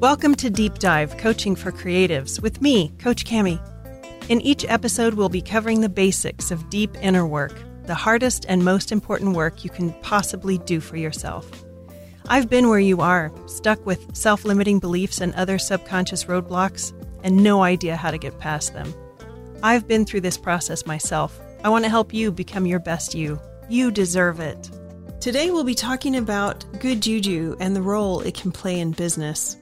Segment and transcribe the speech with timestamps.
[0.00, 3.58] Welcome to Deep Dive Coaching for Creatives with me, Coach Cami.
[4.28, 8.62] In each episode, we'll be covering the basics of deep inner work, the hardest and
[8.62, 11.50] most important work you can possibly do for yourself.
[12.28, 16.92] I've been where you are, stuck with self limiting beliefs and other subconscious roadblocks,
[17.24, 18.92] and no idea how to get past them.
[19.62, 21.40] I've been through this process myself.
[21.64, 23.40] I want to help you become your best you.
[23.70, 24.70] You deserve it.
[25.22, 29.56] Today, we'll be talking about good juju and the role it can play in business.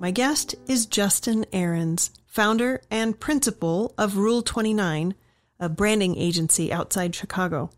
[0.00, 5.12] My guest is Justin Ahrens, founder and principal of Rule 29,
[5.58, 7.70] a branding agency outside Chicago.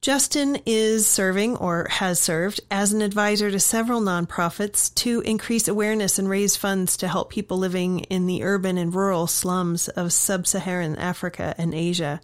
[0.00, 6.20] Justin is serving or has served as an advisor to several nonprofits to increase awareness
[6.20, 10.46] and raise funds to help people living in the urban and rural slums of sub
[10.46, 12.20] Saharan Africa and Asia.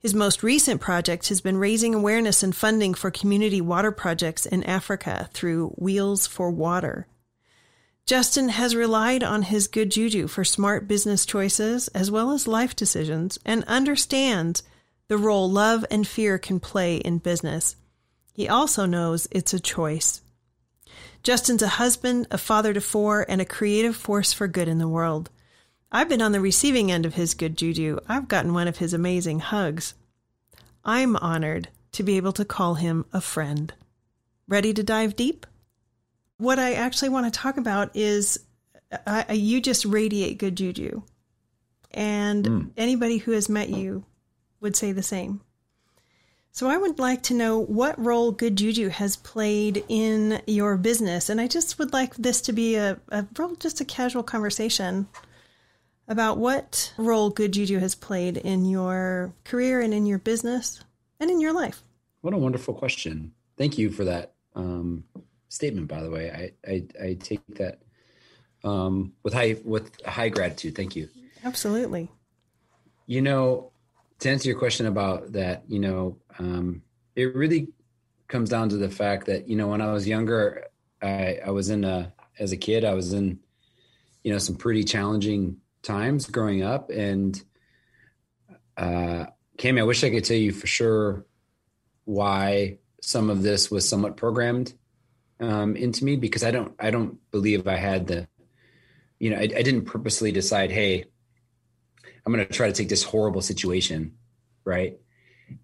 [0.00, 4.64] His most recent project has been raising awareness and funding for community water projects in
[4.64, 7.06] Africa through Wheels for Water.
[8.06, 12.74] Justin has relied on his good juju for smart business choices as well as life
[12.74, 14.62] decisions and understands
[15.08, 17.76] the role love and fear can play in business.
[18.32, 20.20] He also knows it's a choice.
[21.22, 24.88] Justin's a husband, a father to four, and a creative force for good in the
[24.88, 25.30] world.
[25.92, 28.00] I've been on the receiving end of his good juju.
[28.08, 29.94] I've gotten one of his amazing hugs.
[30.84, 33.72] I'm honored to be able to call him a friend.
[34.48, 35.46] Ready to dive deep?
[36.42, 38.40] What I actually want to talk about is
[39.06, 41.02] I, you just radiate good juju.
[41.92, 42.70] And mm.
[42.76, 44.04] anybody who has met you
[44.60, 45.40] would say the same.
[46.50, 51.30] So I would like to know what role good juju has played in your business.
[51.30, 53.26] And I just would like this to be a, a
[53.58, 55.06] just a casual conversation
[56.08, 60.82] about what role good juju has played in your career and in your business
[61.20, 61.82] and in your life.
[62.20, 63.32] What a wonderful question.
[63.56, 64.34] Thank you for that.
[64.54, 65.04] Um,
[65.52, 66.30] statement, by the way.
[66.30, 67.82] I I, I take that
[68.64, 70.74] um, with high with high gratitude.
[70.74, 71.08] Thank you.
[71.44, 72.10] Absolutely.
[73.06, 73.72] You know,
[74.20, 76.82] to answer your question about that, you know, um,
[77.14, 77.68] it really
[78.28, 80.64] comes down to the fact that you know when I was younger,
[81.02, 83.38] I I was in a as a kid I was in
[84.24, 87.42] you know some pretty challenging times growing up and
[88.76, 89.26] uh
[89.58, 91.26] Cami, I wish I could tell you for sure
[92.04, 94.72] why some of this was somewhat programmed
[95.42, 98.28] um, into me because I don't I don't believe I had the
[99.18, 101.04] you know I, I didn't purposely decide hey
[102.24, 104.14] I'm going to try to take this horrible situation
[104.64, 104.98] right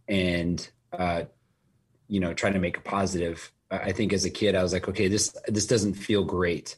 [0.09, 1.25] and uh,
[2.09, 3.53] you know try to make a positive.
[3.71, 6.77] I think as a kid I was like okay this this doesn't feel great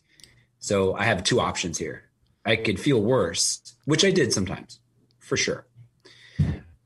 [0.60, 2.04] so I have two options here.
[2.44, 4.78] I could feel worse, which I did sometimes,
[5.18, 5.66] for sure.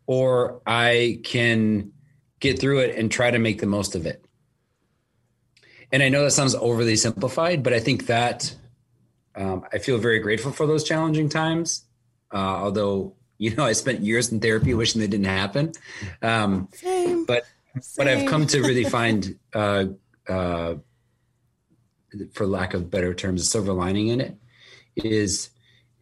[0.07, 1.93] Or I can
[2.41, 4.24] get through it and try to make the most of it
[5.95, 8.53] and I know that sounds overly simplified, but I think that
[9.37, 11.85] um, I feel very grateful for those challenging times.
[12.33, 15.71] Uh, although, you know, I spent years in therapy wishing they didn't happen.
[16.21, 17.25] Um, Same.
[17.27, 17.45] But
[17.81, 17.95] Same.
[17.97, 19.85] but I've come to really find, uh,
[20.29, 20.75] uh,
[22.33, 24.37] for lack of better terms, a silver lining in it
[24.97, 25.51] is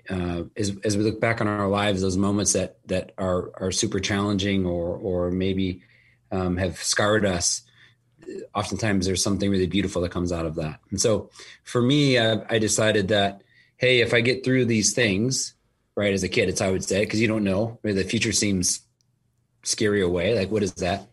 [0.09, 3.71] uh, as, as we look back on our lives, those moments that that are are
[3.71, 5.83] super challenging or or maybe
[6.31, 7.61] um, have scarred us
[8.55, 10.81] oftentimes there's something really beautiful that comes out of that.
[10.91, 11.31] And so
[11.65, 13.43] for me, I, I decided that,
[13.77, 15.55] hey, if I get through these things,
[15.97, 18.33] right, as a kid, it's how I would say, because you don't know, the future
[18.33, 18.81] seems
[19.63, 20.39] scary away.
[20.39, 21.09] Like, what is that?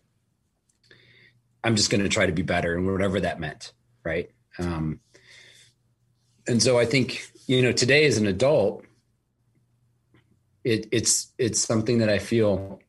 [1.63, 3.73] I'm just going to try to be better and whatever that meant.
[4.03, 4.31] Right.
[4.57, 5.01] Um,
[6.47, 8.85] and so I think, you know, today as an adult,
[10.63, 12.79] it, it's, it's something that I feel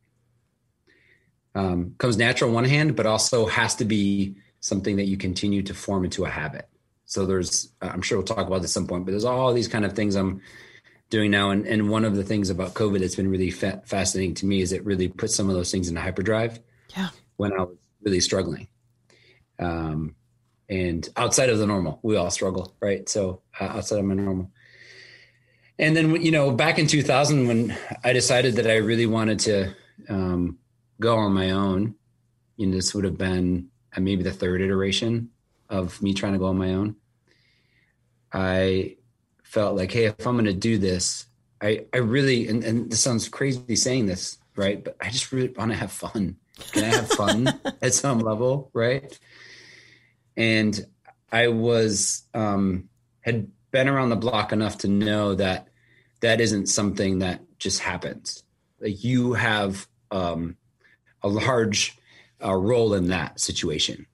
[1.54, 5.62] um, comes natural on one hand, but also has to be something that you continue
[5.62, 6.68] to form into a habit.
[7.06, 9.68] So there's, I'm sure we'll talk about this at some point, but there's all these
[9.68, 10.42] kind of things I'm
[11.08, 11.50] doing now.
[11.50, 14.60] And, and one of the things about COVID that's been really fa- fascinating to me
[14.60, 16.60] is it really put some of those things into hyperdrive.
[16.96, 17.08] Yeah.
[17.36, 18.68] When I was really struggling.
[19.58, 20.14] Um,
[20.68, 23.08] and outside of the normal, we all struggle, right?
[23.08, 24.52] So uh, outside of my normal.
[25.80, 29.74] And then, you know, back in 2000, when I decided that I really wanted to
[30.08, 30.58] um,
[31.00, 31.94] go on my own,
[32.56, 35.30] you know, this would have been uh, maybe the third iteration
[35.68, 36.96] of me trying to go on my own.
[38.32, 38.96] I
[39.42, 41.26] felt like, hey, if I'm going to do this,
[41.60, 44.82] I, I really, and, and this sounds crazy saying this, right?
[44.82, 46.36] But I just really want to have fun.
[46.72, 47.48] Can I have fun
[47.82, 49.18] at some level, right?
[50.36, 50.86] And
[51.32, 52.88] I was, um,
[53.22, 55.68] had been around the block enough to know that
[56.20, 58.42] that isn't something that just happens.
[58.80, 60.56] Like you have, um,
[61.22, 61.96] a large
[62.44, 64.06] uh, role in that situation.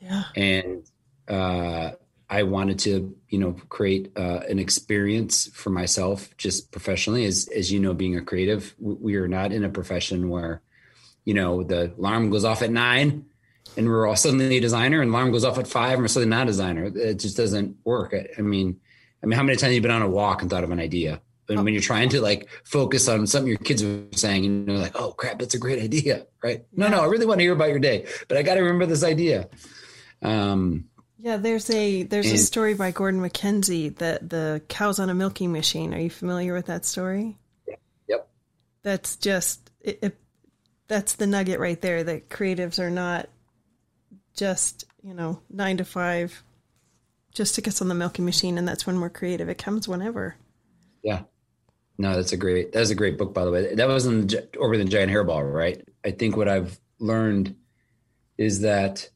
[0.00, 0.24] Yeah.
[0.36, 0.84] And
[1.28, 1.92] uh,
[2.28, 7.24] I wanted to, you know, create uh, an experience for myself, just professionally.
[7.24, 10.62] As as you know, being a creative, we are not in a profession where,
[11.24, 13.26] you know, the alarm goes off at nine,
[13.76, 16.30] and we're all suddenly a designer, and alarm goes off at five, and we're suddenly
[16.30, 16.84] not a designer.
[16.84, 18.14] It just doesn't work.
[18.14, 18.80] I, I mean,
[19.22, 20.80] I mean, how many times have you been on a walk and thought of an
[20.80, 21.20] idea?
[21.50, 21.62] And oh.
[21.62, 24.96] when you're trying to like focus on something your kids are saying, and you're like,
[24.98, 26.64] "Oh crap, that's a great idea," right?
[26.72, 28.86] No, no, I really want to hear about your day, but I got to remember
[28.86, 29.48] this idea.
[30.22, 30.88] Um,
[31.22, 35.14] yeah, there's a there's and, a story by Gordon MacKenzie that the cows on a
[35.14, 35.92] milking machine.
[35.92, 37.36] Are you familiar with that story?
[38.08, 38.28] Yep.
[38.82, 40.16] That's just it, it,
[40.88, 42.02] that's the nugget right there.
[42.02, 43.28] That creatives are not
[44.34, 46.42] just you know nine to five.
[47.34, 49.50] Just stick us on the milking machine, and that's when we're creative.
[49.50, 50.36] It comes whenever.
[51.02, 51.22] Yeah.
[52.00, 52.72] No, that's a great.
[52.72, 53.74] That's a great book, by the way.
[53.74, 55.86] That was in the, Orbiting the Giant Hairball, right?
[56.02, 57.56] I think what I've learned
[58.38, 59.10] is that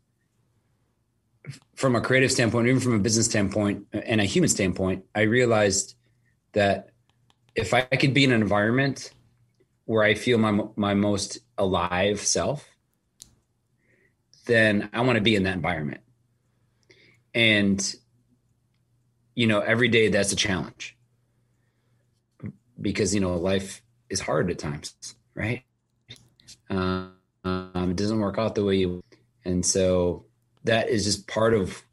[1.75, 5.23] from a creative standpoint, even from a business standpoint uh, and a human standpoint, I
[5.23, 5.97] realized
[6.53, 6.91] that
[7.55, 9.13] if I could be in an environment
[9.87, 12.69] where I feel my my most alive self,
[14.45, 16.03] then I want to be in that environment.
[17.33, 17.95] And
[19.35, 20.99] you know, every day that's a challenge
[22.81, 24.95] because you know life is hard at times,
[25.35, 25.63] right?
[26.71, 27.13] Um,
[27.45, 29.03] it doesn't work out the way you,
[29.45, 30.27] and so
[30.65, 31.85] that is just part of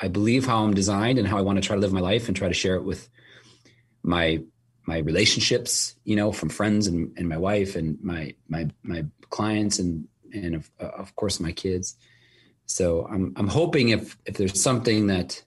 [0.00, 2.28] I believe how I'm designed and how I want to try to live my life
[2.28, 3.08] and try to share it with
[4.02, 4.42] my
[4.86, 9.78] my relationships, you know, from friends and, and my wife and my my my clients
[9.78, 11.96] and and of, of course my kids.
[12.66, 15.42] So I'm I'm hoping if if there's something that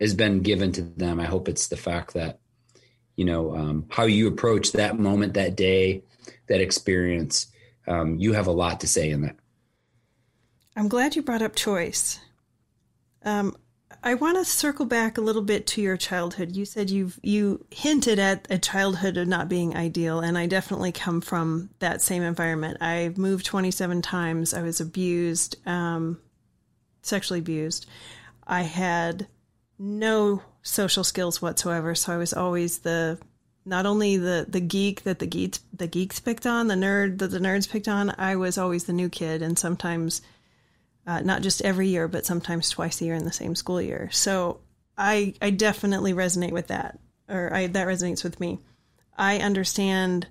[0.00, 2.40] has been given to them, I hope it's the fact that
[3.16, 6.02] you know um, how you approach that moment, that day,
[6.48, 7.48] that experience.
[7.86, 9.36] Um, you have a lot to say in that.
[10.76, 12.20] I'm glad you brought up choice.
[13.24, 13.56] Um,
[14.02, 16.54] I want to circle back a little bit to your childhood.
[16.54, 20.92] You said you've you hinted at a childhood of not being ideal, and I definitely
[20.92, 22.78] come from that same environment.
[22.80, 24.54] I've moved 27 times.
[24.54, 26.20] I was abused, um,
[27.02, 27.86] sexually abused.
[28.46, 29.26] I had
[29.78, 33.18] no social skills whatsoever, so I was always the
[33.64, 37.28] not only the the geek that the geeks the geeks picked on, the nerd that
[37.28, 38.14] the nerds picked on.
[38.18, 40.22] I was always the new kid, and sometimes
[41.06, 44.10] uh, not just every year, but sometimes twice a year in the same school year.
[44.12, 44.60] So
[44.98, 46.98] I I definitely resonate with that,
[47.28, 48.58] or I, that resonates with me.
[49.16, 50.26] I understand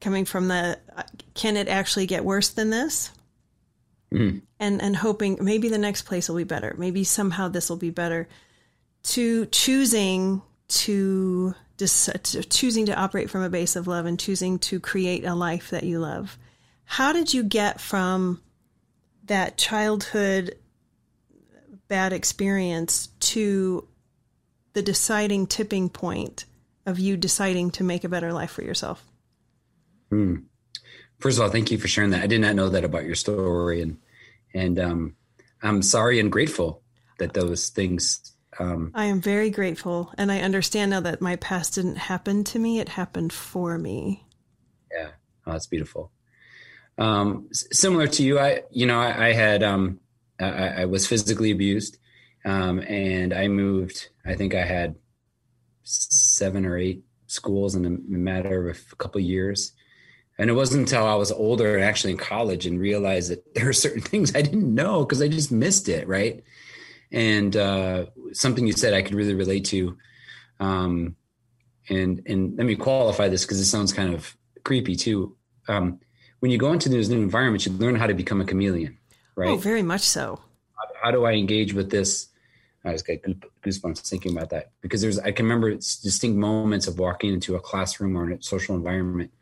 [0.00, 0.78] coming from the
[1.34, 3.10] can it actually get worse than this?
[4.12, 4.38] Mm-hmm.
[4.58, 6.74] And and hoping maybe the next place will be better.
[6.78, 8.26] Maybe somehow this will be better.
[9.02, 11.86] To choosing to, to
[12.44, 15.84] choosing to operate from a base of love and choosing to create a life that
[15.84, 16.38] you love.
[16.84, 18.40] How did you get from
[19.24, 20.56] that childhood
[21.88, 23.86] bad experience to
[24.72, 26.44] the deciding tipping point
[26.86, 29.04] of you deciding to make a better life for yourself?
[30.08, 30.36] Hmm.
[31.18, 32.22] First of all, thank you for sharing that.
[32.22, 33.98] I did not know that about your story, and
[34.54, 35.16] and um,
[35.62, 36.82] I'm sorry and grateful
[37.18, 38.29] that those things.
[38.60, 42.58] Um, I am very grateful, and I understand now that my past didn't happen to
[42.58, 44.26] me; it happened for me.
[44.92, 45.10] Yeah,
[45.46, 46.12] oh, that's beautiful
[47.00, 49.98] um, similar to you, I you know I, I had um,
[50.38, 51.98] I, I, was physically abused,
[52.44, 54.10] um, and I moved.
[54.24, 54.96] I think I had
[55.82, 59.72] seven or eight schools in a matter of a couple of years.
[60.38, 63.68] And it wasn't until I was older and actually in college and realized that there
[63.68, 66.42] are certain things I didn't know because I just missed it, right?
[67.12, 69.96] And uh, something you said I could really relate to.
[70.60, 71.16] Um,
[71.88, 75.36] and and let me qualify this because it sounds kind of creepy too.
[75.68, 75.98] Um,
[76.40, 78.98] when you go into these new environments, you learn how to become a chameleon,
[79.36, 79.50] right?
[79.50, 80.40] Oh, very much so.
[80.76, 82.28] How, how do I engage with this?
[82.84, 83.18] I just got
[83.62, 87.60] goosebumps thinking about that because there's I can remember distinct moments of walking into a
[87.60, 89.32] classroom or a social environment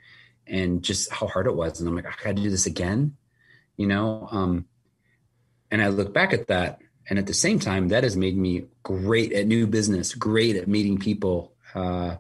[0.46, 3.16] and just how hard it was, and I'm like, I got to do this again,
[3.76, 4.28] you know.
[4.30, 4.66] Um,
[5.70, 8.67] and I look back at that, and at the same time, that has made me
[8.83, 12.17] great at new business, great at meeting people, uh,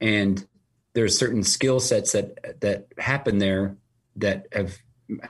[0.00, 0.46] and
[0.94, 3.76] there's certain skill sets that that happen there
[4.16, 4.78] that have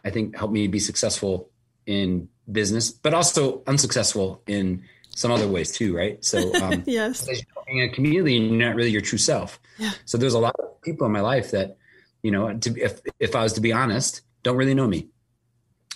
[0.04, 1.50] I think helped me be successful
[1.86, 6.24] in business, but also unsuccessful in some other ways too, right?
[6.24, 7.28] So um, yes,
[7.66, 9.60] being a chameleon, you're not really your true self.
[9.78, 9.92] Yeah.
[10.04, 11.76] So there's a lot of people in my life that,
[12.22, 15.08] you know, to, if if I was to be honest, don't really know me,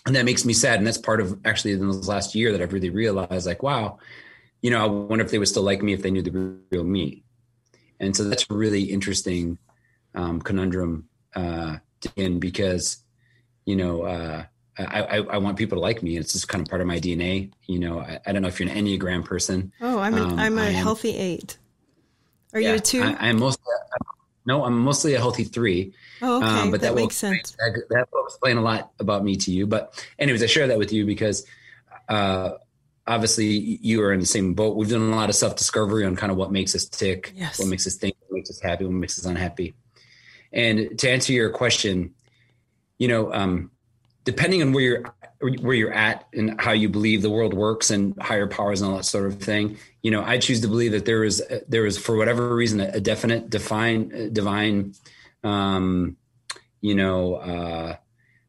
[0.06, 0.78] and that makes me sad.
[0.78, 3.98] And that's part of actually in this last year that I've really realized, like, wow,
[4.62, 6.84] you know, I wonder if they would still like me if they knew the real
[6.84, 7.24] me.
[7.98, 9.58] And so that's a really interesting
[10.14, 11.76] um, conundrum uh,
[12.14, 12.98] in because,
[13.64, 14.44] you know, uh,
[14.78, 16.16] I, I, I, want people to like me.
[16.18, 17.50] It's just kind of part of my DNA.
[17.66, 19.72] You know, I, I don't know if you're an Enneagram person.
[19.80, 21.58] Oh, I'm a, um, I'm a healthy eight.
[22.52, 23.02] Are yeah, you a two?
[23.02, 23.64] I, am mostly,
[24.46, 25.92] no, I'm mostly a healthy three.
[26.22, 26.46] Oh, okay.
[26.46, 27.52] Um, but that, that makes will, sense.
[27.52, 29.66] That, that will explain a lot about me to you.
[29.66, 31.44] But anyways, I share that with you because,
[32.08, 32.52] uh,
[33.06, 34.76] obviously you are in the same boat.
[34.76, 37.58] We've done a lot of self discovery on kind of what makes us tick, yes.
[37.58, 39.74] what makes us think, what makes us happy, what makes us unhappy.
[40.52, 42.14] And to answer your question,
[42.98, 43.70] you know, um,
[44.24, 48.14] depending on where you're where you're at and how you believe the world works and
[48.20, 51.04] higher powers and all that sort of thing, you know, I choose to believe that
[51.04, 54.94] there is there is for whatever reason a, definite, define, divine,
[55.44, 56.16] um,
[56.80, 57.96] you know, uh,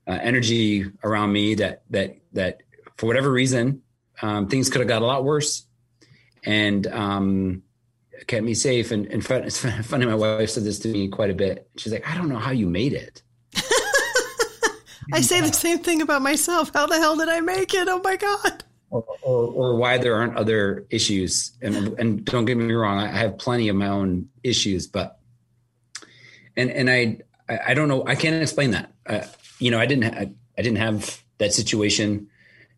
[0.07, 2.61] uh, energy around me that that that
[2.95, 3.81] for whatever reason
[4.21, 5.65] um, things could have got a lot worse,
[6.43, 7.63] and um,
[8.25, 8.91] kept me safe.
[8.91, 9.25] And, and
[9.85, 11.69] funny, my wife said this to me quite a bit.
[11.77, 13.21] She's like, I don't know how you made it.
[15.13, 16.71] I say the same thing about myself.
[16.73, 17.87] How the hell did I make it?
[17.87, 18.63] Oh my God.
[18.89, 21.51] Or, or, or, why there aren't other issues.
[21.61, 25.19] And, and don't get me wrong, I have plenty of my own issues, but,
[26.55, 27.17] and, and I,
[27.49, 28.93] I don't know, I can't explain that.
[29.05, 29.25] Uh,
[29.59, 32.29] you know, I didn't, I, I didn't have that situation.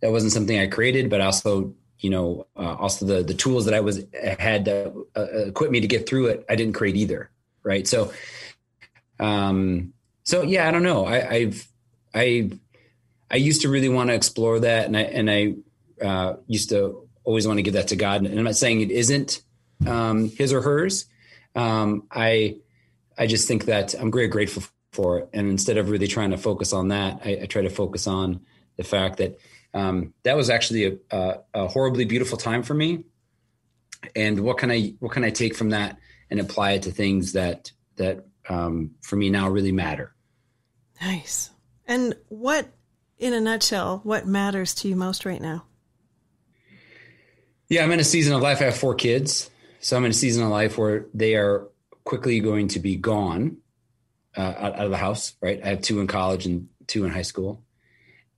[0.02, 3.76] That wasn't something I created, but also, you know, uh, also the, the tools that
[3.76, 4.04] I was
[4.40, 6.46] had to uh, equip me to get through it.
[6.50, 7.30] I didn't create either.
[7.62, 7.88] Right.
[7.88, 8.12] So,
[9.20, 9.94] um,
[10.24, 11.06] so yeah, I don't know.
[11.06, 11.69] I, I've,
[12.14, 12.52] I
[13.32, 15.56] I used to really want to explore that, and I and I
[16.04, 18.26] uh, used to always want to give that to God.
[18.26, 19.42] And I'm not saying it isn't
[19.86, 21.06] um, his or hers.
[21.56, 22.58] Um, I
[23.18, 25.30] I just think that I'm very grateful for it.
[25.34, 28.42] And instead of really trying to focus on that, I, I try to focus on
[28.78, 29.40] the fact that
[29.74, 33.04] um, that was actually a, a, a, horribly beautiful time for me.
[34.16, 35.98] And what can I what can I take from that
[36.32, 40.16] and apply it to things that that um, for me now really matter?
[41.02, 41.52] Nice.
[41.90, 42.68] And what,
[43.18, 45.66] in a nutshell, what matters to you most right now?
[47.68, 48.62] Yeah, I'm in a season of life.
[48.62, 49.50] I have four kids.
[49.80, 51.68] So I'm in a season of life where they are
[52.04, 53.58] quickly going to be gone
[54.38, 55.60] uh, out, out of the house, right?
[55.64, 57.64] I have two in college and two in high school.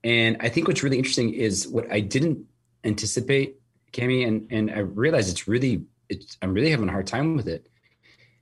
[0.02, 2.46] And I think what's really interesting is what I didn't
[2.86, 3.58] anticipate,
[3.92, 7.50] Cami, and, and I realize it's really, it's, I'm really having a hard time with
[7.50, 7.68] it,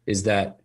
[0.06, 0.60] is that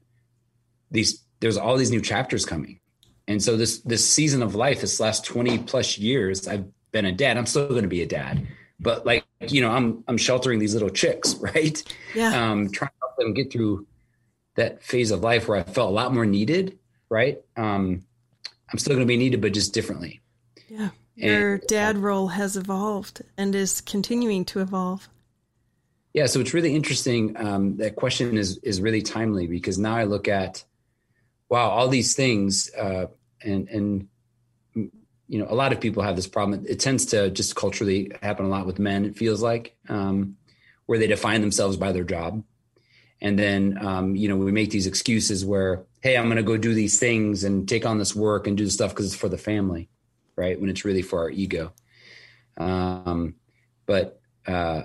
[0.90, 2.80] these, there's all these new chapters coming
[3.26, 7.12] and so this this season of life, this last 20 plus years, I've been a
[7.12, 7.36] dad.
[7.36, 8.46] I'm still going to be a dad.
[8.80, 11.82] But like, you know, I'm I'm sheltering these little chicks, right?
[12.14, 12.50] Yeah.
[12.50, 13.86] Um, trying to help them get through
[14.56, 16.78] that phase of life where I felt a lot more needed,
[17.08, 17.38] right?
[17.56, 18.04] Um,
[18.70, 20.20] I'm still going to be needed, but just differently.
[20.68, 20.90] Yeah.
[21.16, 25.08] Your and, dad role has evolved and is continuing to evolve.
[26.12, 27.36] Yeah, so it's really interesting.
[27.36, 30.64] Um, that question is is really timely because now I look at
[31.48, 33.06] wow, all these things, uh,
[33.42, 34.08] and and
[34.74, 36.64] you know, a lot of people have this problem.
[36.68, 39.04] It tends to just culturally happen a lot with men.
[39.04, 40.36] It feels like um,
[40.86, 42.44] where they define themselves by their job,
[43.20, 46.56] and then um, you know we make these excuses where, hey, I'm going to go
[46.56, 49.28] do these things and take on this work and do this stuff because it's for
[49.28, 49.88] the family,
[50.36, 50.60] right?
[50.60, 51.72] When it's really for our ego.
[52.56, 53.34] Um,
[53.86, 54.82] but uh,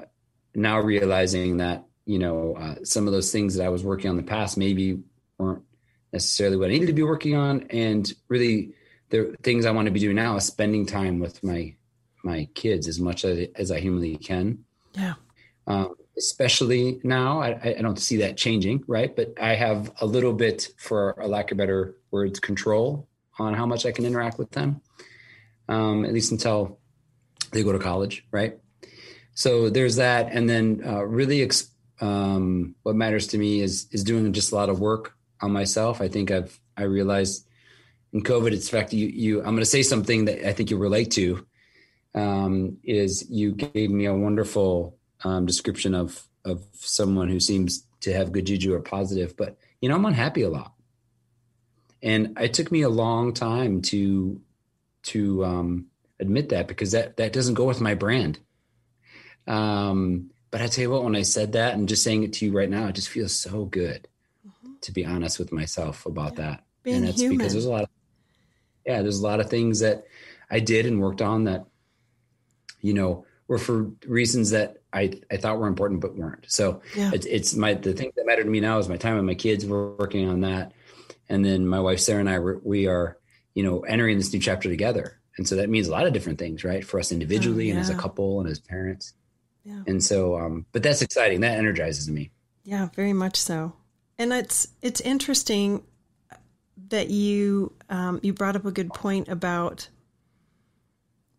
[0.55, 4.17] now realizing that you know uh, some of those things that I was working on
[4.17, 4.99] in the past maybe
[5.37, 5.63] weren't
[6.11, 7.67] necessarily what I needed to be working on.
[7.69, 8.73] And really,
[9.09, 11.75] the things I want to be doing now is spending time with my
[12.23, 14.65] my kids as much as, as I humanly can.
[14.93, 15.13] Yeah.
[15.67, 19.15] Um, especially now, I, I don't see that changing, right?
[19.15, 23.65] But I have a little bit, for a lack of better words, control on how
[23.65, 24.81] much I can interact with them,
[25.69, 26.79] um, at least until
[27.51, 28.57] they go to college, right?
[29.33, 34.03] So there's that, and then uh, really, ex- um, what matters to me is is
[34.03, 36.01] doing just a lot of work on myself.
[36.01, 37.47] I think I've I realized
[38.13, 40.77] in COVID, it's fact you you I'm going to say something that I think you
[40.77, 41.45] relate to.
[42.15, 48.13] Um, is you gave me a wonderful um, description of of someone who seems to
[48.13, 50.73] have good juju or positive, but you know I'm unhappy a lot,
[52.01, 54.41] and it took me a long time to
[55.03, 55.85] to um,
[56.19, 58.39] admit that because that that doesn't go with my brand.
[59.45, 62.45] Um, but I tell you what, when I said that and just saying it to
[62.45, 64.07] you right now, it just feels so good
[64.81, 66.41] to be honest with myself about yeah.
[66.41, 66.63] that.
[66.83, 67.37] Being and that's human.
[67.37, 67.89] because there's a lot of
[68.85, 70.05] yeah, there's a lot of things that
[70.49, 71.65] I did and worked on that,
[72.81, 76.45] you know, were for reasons that I, I thought were important but weren't.
[76.47, 77.11] So yeah.
[77.13, 79.35] it's, it's my the thing that mattered to me now is my time with my
[79.35, 79.65] kids.
[79.65, 80.71] We're working on that,
[81.27, 83.17] and then my wife Sarah and I we are
[83.53, 86.39] you know entering this new chapter together, and so that means a lot of different
[86.39, 87.71] things, right, for us individually oh, yeah.
[87.73, 89.13] and as a couple and as parents.
[89.65, 89.83] Yeah.
[89.87, 91.41] And so, um, but that's exciting.
[91.41, 92.31] That energizes me.
[92.63, 93.73] Yeah, very much so.
[94.19, 95.83] And it's it's interesting
[96.89, 99.87] that you um, you brought up a good point about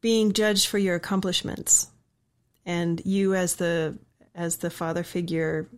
[0.00, 1.88] being judged for your accomplishments
[2.64, 3.98] and you as the
[4.34, 5.68] as the father figure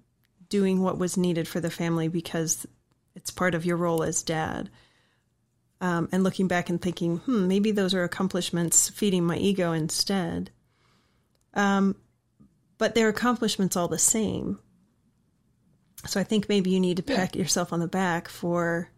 [0.48, 2.66] doing what was needed for the family because
[3.16, 4.70] it's part of your role as dad.
[5.80, 10.50] Um, and looking back and thinking, hmm, maybe those are accomplishments feeding my ego instead.
[11.54, 11.96] Um,
[12.78, 14.60] but they're accomplishments all the same.
[16.06, 17.42] So I think maybe you need to pat yeah.
[17.42, 18.90] yourself on the back for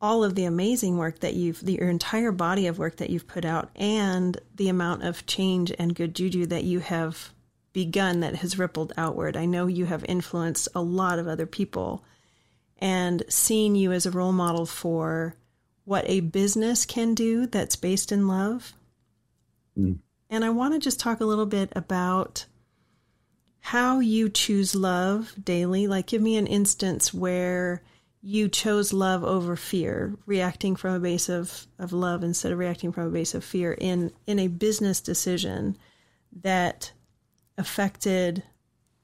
[0.00, 3.28] all of the amazing work that you've, the, your entire body of work that you've
[3.28, 7.30] put out, and the amount of change and good juju that you have
[7.72, 9.36] begun that has rippled outward.
[9.36, 12.04] I know you have influenced a lot of other people,
[12.78, 15.36] and seeing you as a role model for
[15.84, 18.72] what a business can do that's based in love.
[19.78, 19.98] Mm.
[20.28, 22.46] And I want to just talk a little bit about
[23.64, 25.86] how you choose love daily.
[25.86, 27.82] Like, give me an instance where
[28.20, 32.92] you chose love over fear, reacting from a base of, of love instead of reacting
[32.92, 35.76] from a base of fear in, in a business decision
[36.42, 36.92] that
[37.56, 38.42] affected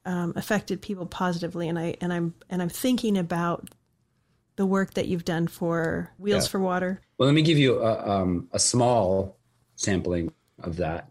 [0.05, 1.69] um, affected people positively.
[1.69, 3.69] And I and I'm and I'm thinking about
[4.57, 6.51] the work that you've done for Wheels yeah.
[6.51, 7.01] for Water.
[7.19, 9.39] Well, let me give you a, um, a small
[9.77, 11.11] sampling of that,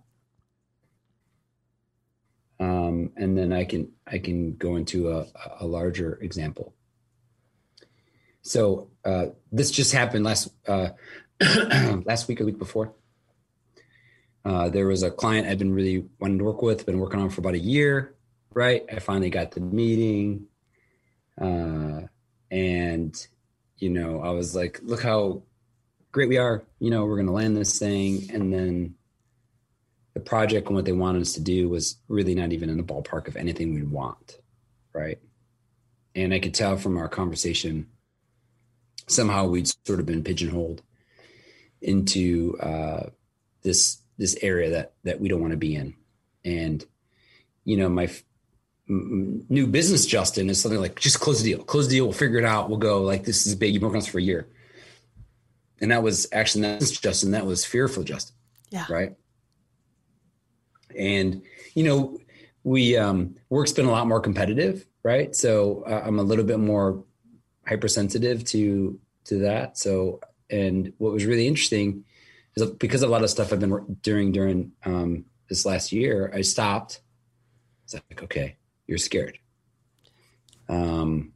[2.60, 5.26] um, and then I can I can go into a,
[5.60, 6.74] a larger example.
[8.42, 10.90] So uh, this just happened last uh,
[12.06, 12.94] last week or week before.
[14.44, 17.30] Uh, there was a client I've been really wanting to work with, been working on
[17.30, 18.16] for about a year.
[18.54, 20.48] Right, I finally got the meeting,
[21.40, 22.08] uh,
[22.50, 23.28] and
[23.78, 25.44] you know, I was like, "Look how
[26.12, 28.96] great we are!" You know, we're going to land this thing, and then
[30.18, 32.84] the project and what they wanted us to do was really not even in the
[32.84, 34.40] ballpark of anything we'd want,
[34.94, 35.20] right?
[36.16, 37.88] And I could tell from our conversation
[39.06, 40.82] somehow we'd sort of been pigeonholed
[41.82, 43.10] into uh,
[43.62, 45.94] this this area that that we don't want to be in.
[46.44, 46.84] And
[47.64, 48.24] you know my f-
[48.90, 52.14] m- new business justin is something like just close the deal close the deal we'll
[52.14, 54.20] figure it out we'll go like this is big you've been working on this for
[54.20, 54.48] a year.
[55.80, 58.36] And that was actually not justin that was fearful justin
[58.72, 58.86] yeah.
[58.90, 59.16] right
[60.98, 61.42] and
[61.74, 62.18] you know
[62.64, 66.60] we um work's been a lot more competitive right so uh, i'm a little bit
[66.60, 67.04] more
[67.68, 69.78] hypersensitive to to that.
[69.78, 72.06] So, and what was really interesting
[72.56, 76.42] is because a lot of stuff I've been doing during um, this last year, I
[76.42, 77.02] stopped.
[77.84, 79.38] It's like, okay, you're scared.
[80.68, 81.34] Um,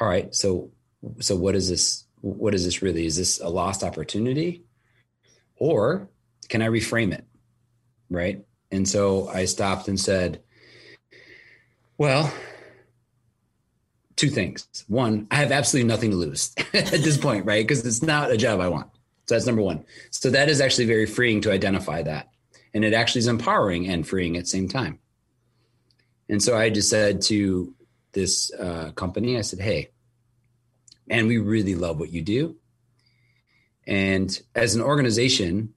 [0.00, 0.70] all right, so
[1.20, 2.04] so what is this?
[2.20, 3.06] What is this really?
[3.06, 4.64] Is this a lost opportunity,
[5.56, 6.08] or
[6.48, 7.25] can I reframe it?
[8.10, 8.44] Right.
[8.70, 10.42] And so I stopped and said,
[11.98, 12.32] well,
[14.16, 14.66] two things.
[14.88, 17.64] One, I have absolutely nothing to lose at this point, right?
[17.66, 18.90] Because it's not a job I want.
[19.26, 19.84] So that's number one.
[20.10, 22.30] So that is actually very freeing to identify that.
[22.74, 24.98] And it actually is empowering and freeing at the same time.
[26.28, 27.74] And so I just said to
[28.12, 29.90] this uh, company, I said, hey,
[31.06, 32.56] man, we really love what you do.
[33.86, 35.74] And as an organization,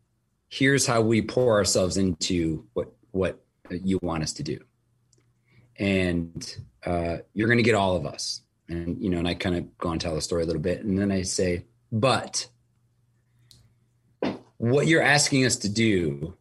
[0.50, 3.40] here's how we pour ourselves into what what
[3.72, 4.60] you want us to do
[5.80, 8.42] and uh, you're going to get all of us.
[8.68, 10.84] And, you know, and I kind of go and tell the story a little bit.
[10.84, 12.48] And then I say, but
[14.58, 16.36] what you're asking us to do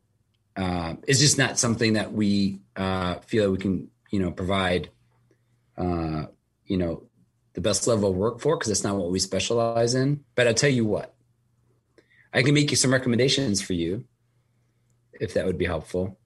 [0.57, 4.90] uh, is just not something that we uh, feel we can, you know, provide,
[5.79, 6.27] uh,
[6.66, 7.05] you know,
[7.55, 10.25] the best level of work for, because that's not what we specialize in.
[10.35, 11.14] But I'll tell you what,
[12.33, 14.05] I can make you some recommendations for you
[15.21, 16.19] if that would be helpful.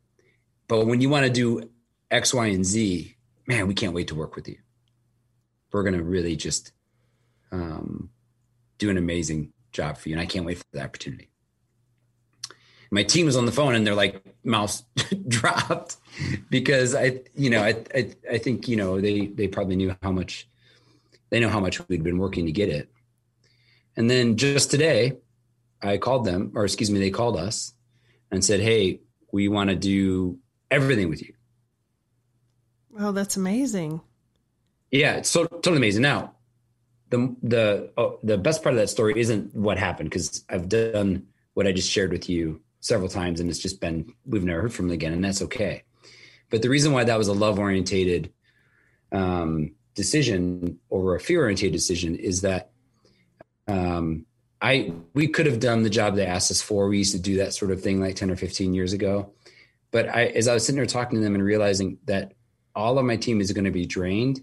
[0.68, 1.70] But when you want to do
[2.10, 4.58] X, Y, and Z, man, we can't wait to work with you.
[5.72, 6.72] We're going to really just
[7.50, 8.10] um,
[8.78, 10.14] do an amazing job for you.
[10.14, 11.30] And I can't wait for the opportunity.
[12.90, 14.84] My team was on the phone and they're like, mouse
[15.28, 15.96] dropped
[16.50, 20.12] because I, you know, I, I, I think, you know, they, they probably knew how
[20.12, 20.46] much,
[21.30, 22.90] they know how much we'd been working to get it.
[23.96, 25.18] And then just today,
[25.82, 27.74] I called them, or excuse me, they called us
[28.30, 29.00] and said, Hey,
[29.32, 30.38] we want to do
[30.70, 31.34] everything with you.
[32.98, 34.00] Oh, that's amazing.
[34.90, 36.02] Yeah, it's so totally amazing.
[36.02, 36.34] Now,
[37.08, 41.26] the the oh, the best part of that story isn't what happened because I've done
[41.54, 44.72] what I just shared with you several times, and it's just been we've never heard
[44.74, 45.84] from them again, and that's okay.
[46.50, 48.32] But the reason why that was a love orientated
[49.10, 52.72] um, decision over a fear orientated decision is that
[53.66, 54.26] um,
[54.62, 56.88] I we could have done the job they asked us for.
[56.88, 59.32] We used to do that sort of thing like ten or fifteen years ago.
[59.90, 62.32] But I, as I was sitting there talking to them and realizing that
[62.74, 64.40] all of my team is going to be drained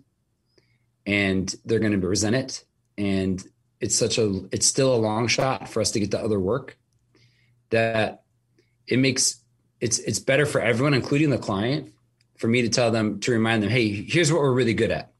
[1.07, 2.63] and they're going to resent it
[2.99, 3.43] and
[3.79, 6.77] it's such a it's still a long shot for us to get the other work
[7.69, 8.23] that
[8.87, 9.39] it makes
[9.79, 11.93] it's it's better for everyone, including the client,
[12.37, 15.11] for me to tell them to remind them, hey, here's what we're really good at.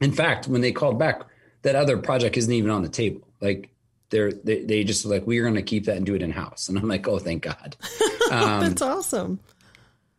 [0.00, 1.22] In fact, when they called back,
[1.62, 3.26] that other project isn't even on the table.
[3.40, 3.70] Like
[4.10, 6.68] they're they, they just like we're going to keep that and do it in house,
[6.68, 7.76] and I'm like, oh, thank God.
[8.32, 9.38] Um, That's awesome.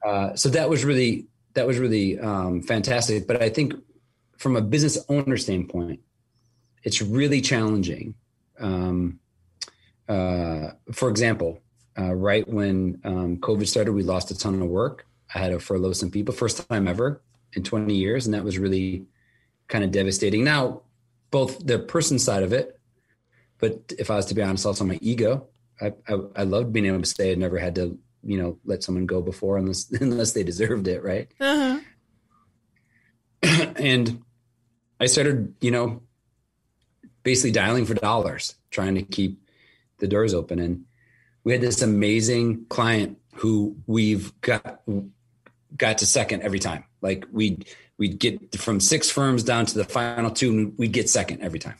[0.05, 3.25] Uh, so that was really that was really um, fantastic.
[3.25, 3.73] But I think
[4.37, 6.01] from a business owner standpoint,
[6.83, 8.13] it's really challenging.
[8.59, 9.19] Um,
[10.07, 11.61] uh, for example,
[11.97, 15.07] uh, right when um, COVID started, we lost a ton of work.
[15.33, 17.21] I had to furlough some people, first time ever
[17.53, 19.05] in 20 years, and that was really
[19.67, 20.43] kind of devastating.
[20.43, 20.81] Now,
[21.31, 22.74] both the person side of it,
[23.59, 25.47] but if I was to be honest, also my ego.
[25.81, 28.83] I, I, I loved being able to say I'd never had to, you know, let
[28.83, 31.29] someone go before unless unless they deserved it, right?
[31.39, 31.79] Uh-huh.
[33.75, 34.21] and
[34.99, 36.01] I started, you know,
[37.23, 39.41] basically dialing for dollars, trying to keep
[39.97, 40.59] the doors open.
[40.59, 40.85] And
[41.43, 44.81] we had this amazing client who we've got
[45.75, 46.85] got to second every time.
[47.01, 51.09] Like we'd we'd get from six firms down to the final two, and we'd get
[51.09, 51.77] second every time.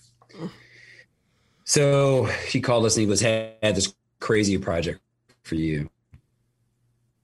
[1.65, 5.01] So he called us and he goes, "Hey, I had this crazy project
[5.43, 5.89] for you,"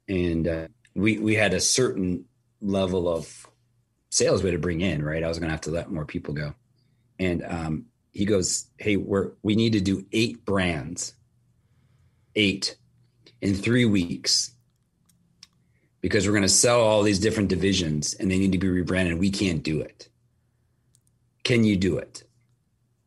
[0.08, 2.26] and uh, we we had a certain
[2.60, 3.48] level of
[4.10, 5.04] sales we had to bring in.
[5.04, 6.56] Right, I was going to have to let more people go,
[7.20, 11.14] and um, he goes, "Hey, we're we need to do eight brands,
[12.36, 12.78] eight
[13.42, 14.52] in three weeks."
[16.02, 19.20] Because we're going to sell all these different divisions and they need to be rebranded.
[19.20, 20.10] We can't do it.
[21.44, 22.24] Can you do it?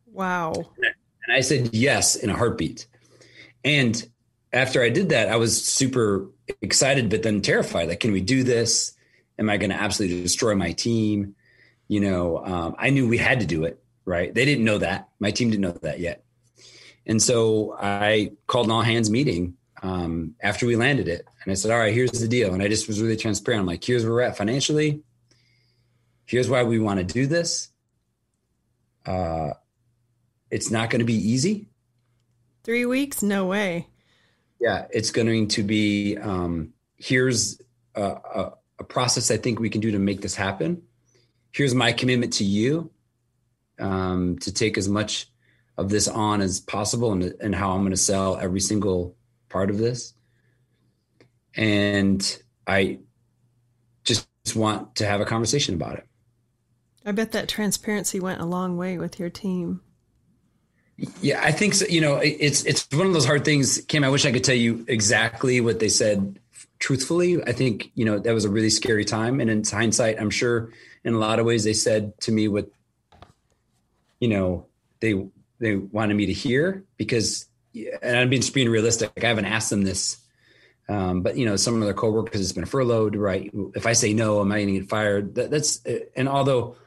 [0.05, 0.53] Wow.
[1.25, 2.87] And I said yes in a heartbeat.
[3.63, 4.07] And
[4.53, 6.29] after I did that, I was super
[6.61, 7.89] excited, but then terrified.
[7.89, 8.93] Like, can we do this?
[9.37, 11.35] Am I going to absolutely destroy my team?
[11.87, 14.33] You know, um, I knew we had to do it, right?
[14.33, 15.09] They didn't know that.
[15.19, 16.23] My team didn't know that yet.
[17.05, 21.27] And so I called an all hands meeting um, after we landed it.
[21.43, 22.53] And I said, all right, here's the deal.
[22.53, 23.61] And I just was really transparent.
[23.61, 25.03] I'm like, here's where we're at financially.
[26.25, 27.69] Here's why we want to do this.
[29.05, 29.51] Uh,
[30.51, 31.67] it's not going to be easy.
[32.63, 33.21] Three weeks?
[33.21, 33.87] No way.
[34.59, 36.17] Yeah, it's going to be.
[36.17, 37.61] Um, here's
[37.93, 40.81] a, a, a, process I think we can do to make this happen.
[41.51, 42.89] Here's my commitment to you
[43.79, 45.27] um, to take as much
[45.77, 49.15] of this on as possible, and, and how I'm going to sell every single
[49.49, 50.13] part of this.
[51.55, 52.99] And I
[54.03, 56.07] just want to have a conversation about it.
[57.05, 59.81] I bet that transparency went a long way with your team.
[61.21, 61.85] Yeah, I think so.
[61.87, 64.03] You know, it's it's one of those hard things, Kim.
[64.03, 66.39] I wish I could tell you exactly what they said
[66.79, 67.43] truthfully.
[67.43, 70.71] I think you know that was a really scary time, and in hindsight, I'm sure
[71.03, 72.69] in a lot of ways they said to me what
[74.19, 74.67] you know
[75.01, 75.27] they
[75.59, 77.47] they wanted me to hear because,
[78.01, 79.11] and I'm being being realistic.
[79.21, 80.17] I haven't asked them this,
[80.87, 83.17] um, but you know, some of their coworkers has been furloughed.
[83.17, 83.51] Right?
[83.75, 85.35] If I say no, am I going to get fired?
[85.35, 85.81] That, that's
[86.15, 86.77] and although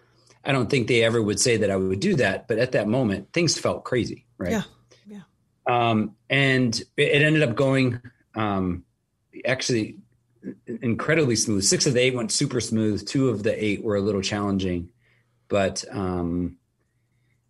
[0.49, 2.89] I don't think they ever would say that I would do that, but at that
[2.89, 4.53] moment, things felt crazy, right?
[4.53, 4.63] Yeah,
[5.07, 5.21] yeah.
[5.67, 8.01] Um, and it, ended up going
[8.35, 8.85] um,
[9.45, 9.97] actually
[10.67, 11.65] incredibly smooth.
[11.65, 13.07] Six of the eight went super smooth.
[13.07, 14.89] Two of the eight were a little challenging,
[15.49, 16.57] but um,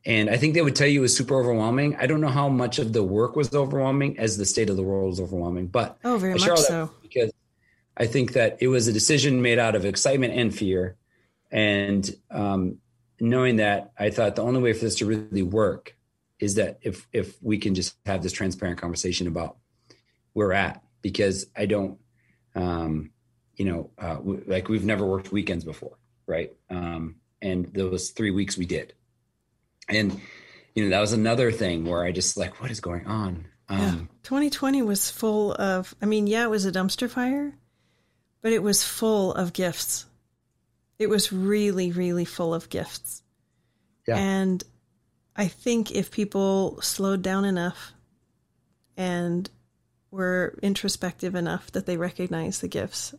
[0.05, 1.95] and I think they would tell you it was super overwhelming.
[1.95, 4.83] I don't know how much of the work was overwhelming as the state of the
[4.83, 6.91] world was overwhelming, but oh, very much so.
[7.01, 7.31] Because
[7.97, 10.97] I think that it was a decision made out of excitement and fear,
[11.53, 12.79] and um,
[13.21, 15.97] knowing that, I thought the only way for this to really work
[16.39, 19.57] is that if if we can just have this transparent conversation about
[20.33, 21.99] where we're at, because I don't,
[22.55, 23.11] um,
[23.57, 26.53] you know, uh, w- like we've never worked weekends before, right?
[26.71, 28.95] Um, and those three weeks we did,
[29.89, 30.21] and
[30.75, 33.47] you know that was another thing where I just like, what is going on?
[33.69, 33.95] Um, yeah.
[34.23, 35.95] 2020 was full of.
[36.01, 37.55] I mean, yeah, it was a dumpster fire,
[38.43, 40.07] but it was full of gifts
[40.99, 43.23] it was really, really full of gifts.
[44.07, 44.17] Yeah.
[44.17, 44.65] And
[45.37, 47.93] I think if people slowed down enough
[48.97, 49.49] and
[50.11, 53.15] were introspective enough that they recognize the gifts,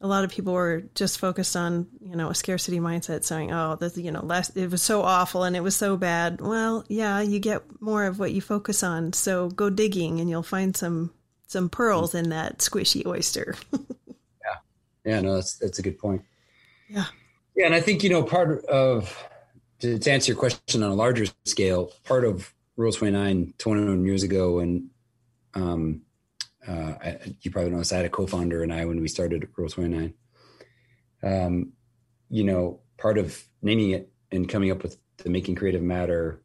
[0.00, 3.76] a lot of people were just focused on, you know, a scarcity mindset saying, oh,
[3.76, 6.40] this, you know, last, it was so awful and it was so bad.
[6.40, 9.12] Well, yeah, you get more of what you focus on.
[9.12, 11.12] So go digging and you'll find some,
[11.46, 13.56] some pearls in that squishy oyster.
[13.72, 14.56] yeah.
[15.04, 15.20] Yeah.
[15.20, 16.22] No, that's, that's a good point.
[16.88, 17.06] Yeah.
[17.54, 17.66] Yeah.
[17.66, 19.16] And I think, you know, part of,
[19.80, 24.22] to, to answer your question on a larger scale, part of Rule 29, 21 years
[24.22, 24.90] ago, and
[25.54, 26.02] um,
[26.66, 26.94] uh,
[27.40, 30.14] you probably know this, I had a co-founder and I, when we started Rule 29,
[31.22, 31.72] um,
[32.28, 36.42] you know, part of naming it and coming up with the making creative matter,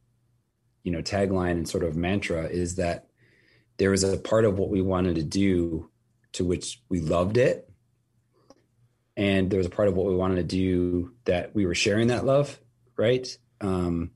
[0.84, 3.08] you know, tagline and sort of mantra is that
[3.78, 5.90] there was a part of what we wanted to do
[6.34, 7.70] to which we loved it.
[9.16, 12.08] And there was a part of what we wanted to do that we were sharing
[12.08, 12.60] that love,
[12.98, 13.28] right?
[13.62, 14.12] Um,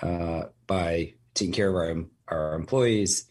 [0.00, 3.26] uh, by taking care of our, our employees,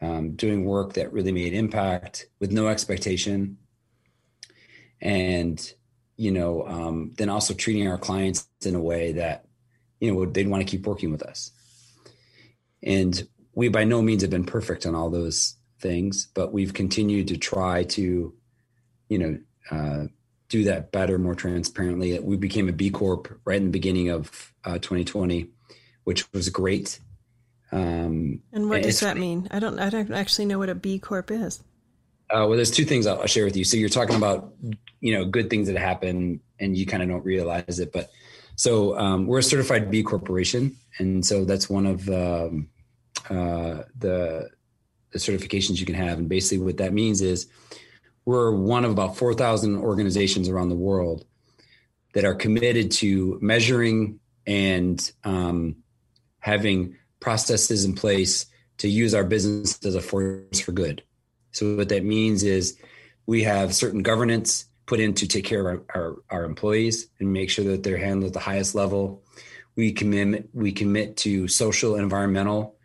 [0.00, 3.58] um, doing work that really made impact with no expectation.
[5.00, 5.72] And,
[6.16, 9.46] you know, um, then also treating our clients in a way that,
[10.00, 11.50] you know, they'd want to keep working with us.
[12.82, 17.28] And we by no means have been perfect on all those things, but we've continued
[17.28, 18.34] to try to,
[19.08, 19.38] you know,
[19.70, 20.06] uh,
[20.48, 22.18] do that better, more transparently.
[22.18, 25.48] We became a B Corp right in the beginning of uh, 2020,
[26.04, 27.00] which was great.
[27.72, 29.48] Um, and what does that mean?
[29.50, 29.78] I don't.
[29.78, 31.62] I don't actually know what a B Corp is.
[32.30, 33.64] Uh, well, there's two things I'll, I'll share with you.
[33.64, 34.52] So you're talking about,
[35.00, 37.92] you know, good things that happen, and you kind of don't realize it.
[37.92, 38.10] But
[38.56, 42.68] so um, we're a certified B corporation, and so that's one of um,
[43.28, 44.48] uh, the
[45.10, 46.18] the certifications you can have.
[46.18, 47.48] And basically, what that means is
[48.26, 51.24] we're one of about four thousand organizations around the world
[52.12, 55.76] that are committed to measuring and um,
[56.40, 58.46] having processes in place
[58.78, 61.02] to use our business as a force for good.
[61.52, 62.78] So what that means is
[63.26, 67.32] we have certain governance put in to take care of our, our, our employees and
[67.32, 69.24] make sure that they're handled at the highest level.
[69.76, 72.76] We commit we commit to social and environmental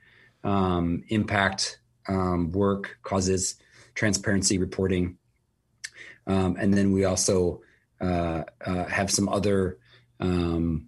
[0.44, 3.56] um, impact um, work, causes,
[3.94, 5.18] transparency reporting,
[6.28, 7.62] um, and then we also
[8.00, 9.78] uh, uh, have some other
[10.20, 10.88] um,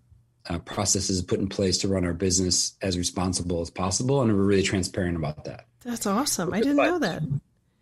[0.50, 4.44] uh, processes put in place to run our business as responsible as possible, and we're
[4.44, 5.66] really transparent about that.
[5.84, 6.54] That's awesome.
[6.54, 7.24] I didn't know that.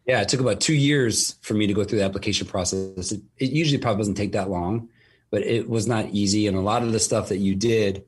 [0.06, 3.12] Yeah, it took about two years for me to go through the application process.
[3.12, 4.90] It, it usually probably doesn't take that long,
[5.30, 6.48] but it was not easy.
[6.48, 8.04] And a lot of the stuff that you did,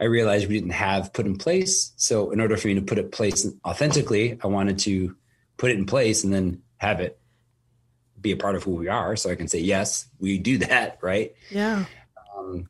[0.00, 1.92] I realized we didn't have put in place.
[1.96, 5.14] So in order for me to put it place authentically, I wanted to
[5.58, 7.17] put it in place and then have it
[8.20, 9.16] be a part of who we are.
[9.16, 10.98] So I can say, yes, we do that.
[11.02, 11.34] Right.
[11.50, 11.84] Yeah.
[12.36, 12.68] Um,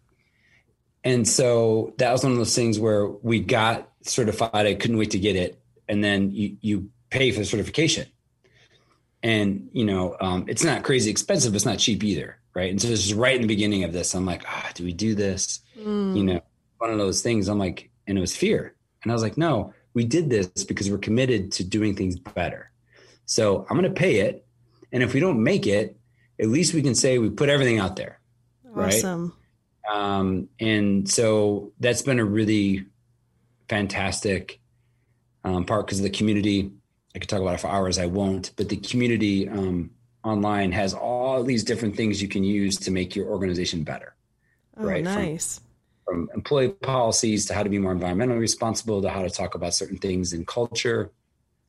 [1.05, 4.67] and so that was one of those things where we got certified.
[4.67, 5.61] I couldn't wait to get it.
[5.89, 8.07] And then you, you pay for the certification
[9.23, 12.89] and you know um, it's not crazy expensive it's not cheap either right and so
[12.89, 15.61] this is right in the beginning of this i'm like ah do we do this
[15.79, 16.17] mm.
[16.17, 16.41] you know
[16.79, 19.73] one of those things i'm like and it was fear and i was like no
[19.95, 22.71] we did this because we're committed to doing things better
[23.27, 24.47] so i'm going to pay it
[24.93, 25.97] and if we don't make it
[26.41, 28.21] at least we can say we put everything out there
[28.77, 29.35] awesome.
[29.91, 32.85] right um, and so that's been a really
[33.69, 34.61] fantastic
[35.45, 36.73] um, part because of the community
[37.15, 37.99] I could talk about it for hours.
[37.99, 38.53] I won't.
[38.57, 39.91] But the community um,
[40.25, 44.15] online has all these different things you can use to make your organization better.
[44.77, 45.03] Oh, right?
[45.03, 45.61] nice.
[46.05, 49.55] From, from employee policies to how to be more environmentally responsible to how to talk
[49.55, 51.11] about certain things in culture.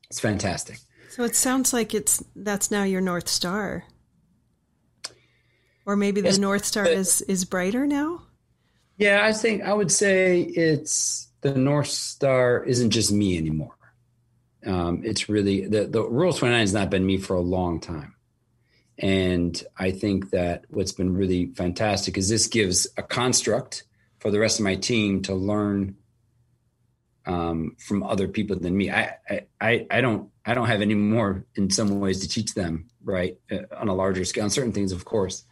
[0.08, 0.78] It's fantastic.
[1.10, 3.84] So it sounds like it's that's now your north star.
[5.86, 8.22] Or maybe the north star is is brighter now?
[8.96, 13.74] Yeah, I think I would say it's the north star isn't just me anymore
[14.66, 18.14] um, it's really the, the Rule 29 has not been me for a long time.
[18.98, 23.84] And I think that what's been really fantastic is this gives a construct
[24.18, 25.96] for the rest of my team to learn
[27.26, 28.90] um, from other people than me.
[28.90, 29.16] I,
[29.60, 33.38] I, I don't, I don't have any more in some ways to teach them, right.
[33.50, 35.44] Uh, on a larger scale, on certain things, of course,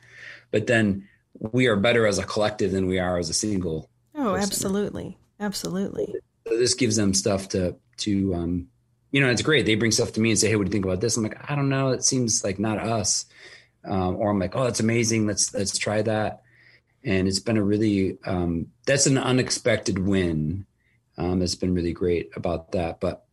[0.50, 3.88] but then we are better as a collective than we are as a single.
[4.14, 4.42] Oh, person.
[4.42, 5.18] absolutely.
[5.40, 6.14] Absolutely.
[6.48, 8.68] So this gives them stuff to, to, um,
[9.10, 9.66] you know, it's great.
[9.66, 11.22] They bring stuff to me and say, "Hey, what do you think about this?" I'm
[11.22, 11.90] like, "I don't know.
[11.90, 13.26] It seems like not us."
[13.84, 15.26] Um, or I'm like, "Oh, that's amazing.
[15.26, 16.42] Let's let's try that."
[17.04, 20.66] And it's been a really um, that's an unexpected win.
[21.18, 23.00] Um, it's been really great about that.
[23.00, 23.24] But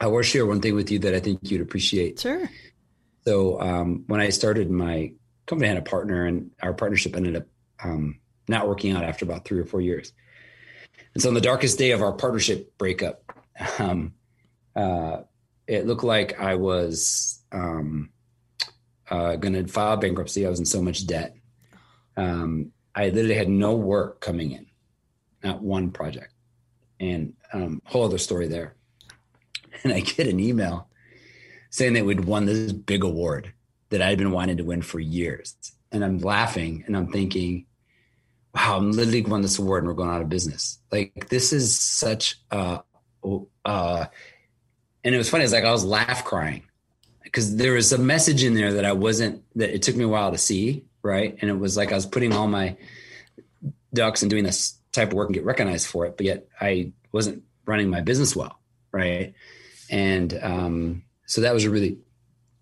[0.00, 2.20] I will share one thing with you that I think you'd appreciate.
[2.20, 2.50] Sure.
[3.24, 5.12] So um, when I started my
[5.46, 7.46] company, I had a partner, and our partnership ended up
[7.84, 10.12] um, not working out after about three or four years.
[11.14, 13.22] And so on the darkest day of our partnership breakup,
[13.78, 14.14] um,
[14.74, 15.18] uh,
[15.66, 18.10] it looked like I was um,
[19.10, 20.46] uh, going to file bankruptcy.
[20.46, 21.36] I was in so much debt.
[22.16, 24.66] Um, I literally had no work coming in,
[25.42, 26.32] not one project,
[27.00, 28.74] and um, whole other story there.
[29.82, 30.88] And I get an email
[31.70, 33.54] saying that we'd won this big award
[33.88, 35.56] that I'd been wanting to win for years,
[35.90, 37.64] and I'm laughing and I'm thinking,
[38.54, 40.78] "Wow, I'm literally won this award and we're going out of business.
[40.92, 42.80] Like this is such a."
[43.64, 44.06] Uh,
[45.02, 45.44] and it was funny.
[45.44, 46.64] It's like I was laugh crying
[47.22, 50.08] because there was a message in there that I wasn't that it took me a
[50.08, 51.38] while to see, right?
[51.40, 52.76] And it was like I was putting all my
[53.94, 56.92] ducks and doing this type of work and get recognized for it, but yet I
[57.12, 58.58] wasn't running my business well,
[58.92, 59.34] right?
[59.90, 61.98] And um, so that was a really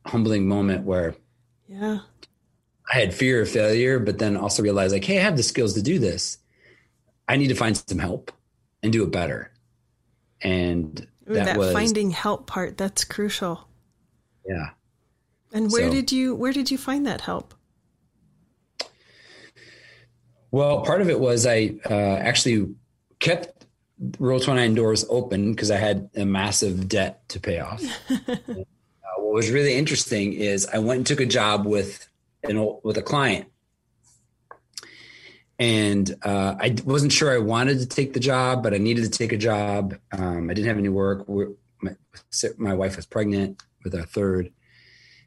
[0.06, 1.14] humbling moment where
[1.68, 2.00] yeah.
[2.92, 5.74] I had fear of failure, but then also realized like, hey, I have the skills
[5.74, 6.38] to do this.
[7.28, 8.32] I need to find some help
[8.82, 9.52] and do it better.
[10.40, 13.68] And that, that was finding help part, that's crucial.
[14.46, 14.70] Yeah.
[15.52, 17.54] And where so, did you where did you find that help?
[20.50, 22.74] Well, part of it was I uh, actually
[23.18, 23.66] kept
[24.18, 27.82] Rule 29 doors open because I had a massive debt to pay off.
[28.10, 28.64] uh,
[29.16, 32.08] what was really interesting is I went and took a job with
[32.44, 33.48] an with a client,
[35.58, 39.10] and uh, I wasn't sure I wanted to take the job, but I needed to
[39.10, 39.96] take a job.
[40.12, 41.28] Um, I didn't have any work.
[41.80, 41.96] My,
[42.56, 44.52] my, wife was pregnant with our third,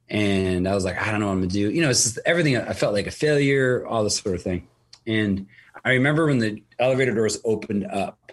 [0.08, 1.70] and I was like, I don't know what I'm gonna do.
[1.70, 2.56] You know, it's just everything.
[2.56, 4.68] I felt like a failure, all this sort of thing.
[5.12, 5.48] And
[5.84, 8.32] I remember when the elevator doors opened up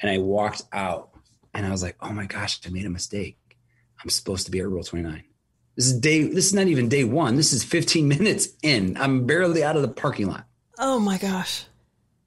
[0.00, 1.10] and I walked out
[1.52, 3.36] and I was like, oh my gosh, I made a mistake.
[4.02, 5.22] I'm supposed to be at Rule 29.
[5.76, 7.36] This is day, this is not even day one.
[7.36, 8.96] This is 15 minutes in.
[8.96, 10.46] I'm barely out of the parking lot.
[10.78, 11.66] Oh my gosh.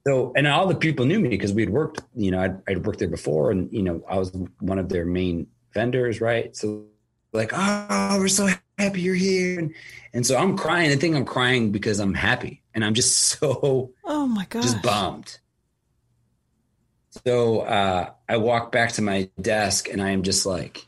[0.06, 3.00] So, and all the people knew me because we'd worked, you know, I'd, I'd worked
[3.00, 6.54] there before and, you know, I was one of their main vendors, right?
[6.54, 6.84] So
[7.32, 9.58] like, oh, we're so happy you're here.
[9.58, 9.74] And,
[10.12, 10.90] and so I'm crying.
[10.90, 14.82] I think I'm crying because I'm happy and I'm just so oh my god, just
[14.82, 15.38] bummed.
[17.26, 20.86] So uh, I walk back to my desk and I am just like,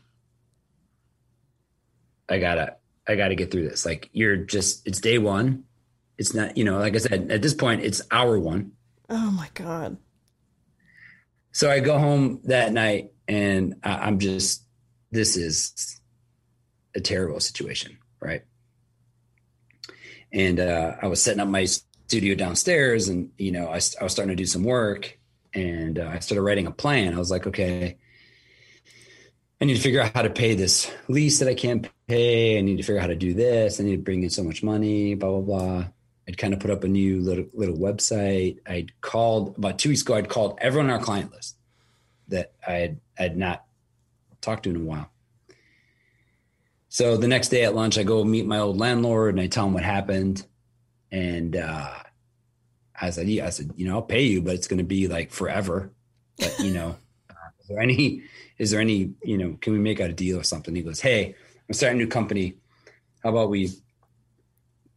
[2.29, 2.77] I gotta,
[3.07, 3.85] I gotta get through this.
[3.85, 5.65] Like you're just, it's day one.
[6.17, 8.73] It's not, you know, like I said, at this point, it's hour one.
[9.09, 9.97] Oh my god.
[11.51, 14.63] So I go home that night and I'm just,
[15.11, 16.00] this is
[16.95, 18.43] a terrible situation, right?
[20.31, 21.65] And uh, I was setting up my
[22.07, 25.17] studio downstairs, and you know, I, I was starting to do some work,
[25.53, 27.13] and uh, I started writing a plan.
[27.13, 27.97] I was like, okay,
[29.61, 32.57] I need to figure out how to pay this lease that I can't pay.
[32.57, 33.79] I need to figure out how to do this.
[33.79, 35.15] I need to bring in so much money.
[35.15, 35.85] Blah blah blah.
[36.27, 38.57] I'd kind of put up a new little little website.
[38.65, 40.15] I'd called about two weeks ago.
[40.15, 41.57] I'd called everyone on our client list
[42.29, 43.65] that I had I had not
[44.41, 45.11] talked to in a while.
[46.91, 49.65] So the next day at lunch, I go meet my old landlord and I tell
[49.65, 50.45] him what happened.
[51.09, 51.93] And uh,
[52.99, 55.07] I said, yeah, I said, you know, I'll pay you, but it's going to be
[55.07, 55.89] like forever.
[56.37, 56.97] But you know,
[57.61, 58.23] is there any,
[58.57, 60.75] is there any, you know, can we make out a deal or something?
[60.75, 61.33] He goes, hey,
[61.69, 62.55] I'm starting a new company.
[63.23, 63.69] How about we,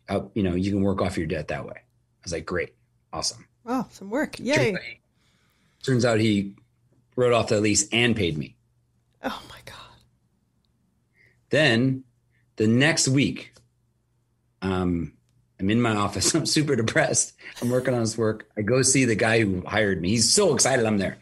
[0.08, 1.76] uh, you know, you can work off your debt that way.
[1.76, 2.74] I was like, great,
[3.12, 3.46] awesome.
[3.66, 4.76] Oh, some work, yay!
[5.84, 6.56] Turns out he
[7.14, 8.56] wrote off the lease and paid me.
[9.22, 9.83] Oh my god.
[11.54, 12.02] Then
[12.56, 13.54] the next week,
[14.60, 15.12] um,
[15.60, 16.34] I'm in my office.
[16.34, 17.32] I'm super depressed.
[17.62, 18.50] I'm working on this work.
[18.56, 20.08] I go see the guy who hired me.
[20.08, 21.18] He's so excited I'm there.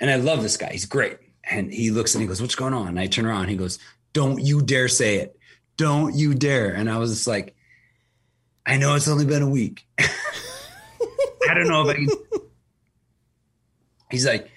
[0.00, 0.72] And I love this guy.
[0.72, 1.18] He's great.
[1.48, 2.88] And he looks and he goes, What's going on?
[2.88, 3.50] And I turn around.
[3.50, 3.78] He goes,
[4.12, 5.38] Don't you dare say it.
[5.76, 6.74] Don't you dare.
[6.74, 7.54] And I was just like,
[8.66, 9.86] I know it's only been a week.
[10.00, 12.08] I don't know if I can.
[14.10, 14.50] He's like,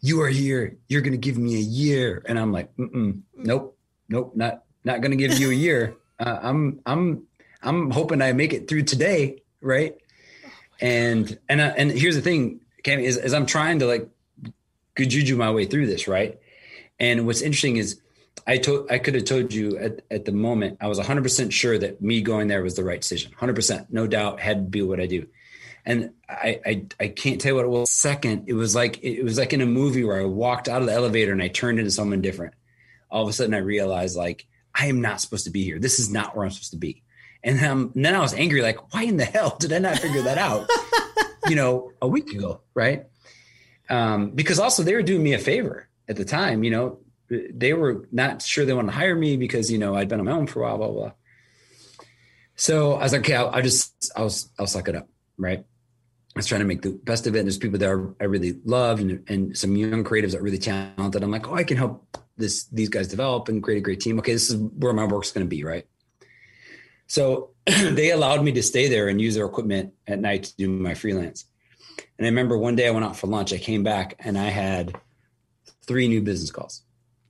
[0.00, 0.76] You are here.
[0.86, 2.22] You're going to give me a year.
[2.28, 3.76] And I'm like, Nope
[4.12, 5.96] nope, not not going to give you a year.
[6.20, 7.26] Uh, I'm I'm
[7.62, 9.96] I'm hoping I make it through today, right?
[10.80, 14.08] And and uh, and here's the thing, Cami, is, is I'm trying to like
[14.94, 16.38] good juju my way through this, right?
[17.00, 18.00] And what's interesting is
[18.46, 21.76] I told I could have told you at, at the moment I was 100% sure
[21.76, 23.32] that me going there was the right decision.
[23.40, 25.26] 100%, no doubt, had to be what I do.
[25.84, 27.90] And I, I I can't tell you what it was.
[27.90, 30.86] Second, it was like it was like in a movie where I walked out of
[30.86, 32.54] the elevator and I turned into someone different
[33.12, 35.78] all of a sudden I realized like I am not supposed to be here.
[35.78, 37.02] This is not where I'm supposed to be.
[37.44, 39.98] And, um, and then I was angry, like, why in the hell did I not
[39.98, 40.68] figure that out?
[41.48, 43.06] you know, a week ago, right?
[43.90, 46.64] Um, because also they were doing me a favor at the time.
[46.64, 46.98] You know,
[47.28, 50.26] they were not sure they wanted to hire me because you know I'd been on
[50.26, 51.00] my own for a while, blah blah.
[51.00, 51.12] blah.
[52.54, 55.58] So I was like, okay, I'll, I just I'll I'll suck it up, right?
[55.58, 57.40] I was trying to make the best of it.
[57.40, 60.58] And there's people that I really love and, and some young creatives that are really
[60.58, 61.22] talented.
[61.22, 64.18] I'm like, oh, I can help this these guys develop and create a great team.
[64.18, 65.86] Okay, this is where my work's going to be, right?
[67.06, 70.68] So they allowed me to stay there and use their equipment at night to do
[70.68, 71.44] my freelance.
[72.18, 73.52] And I remember one day I went out for lunch.
[73.52, 74.94] I came back and I had
[75.86, 76.82] three new business calls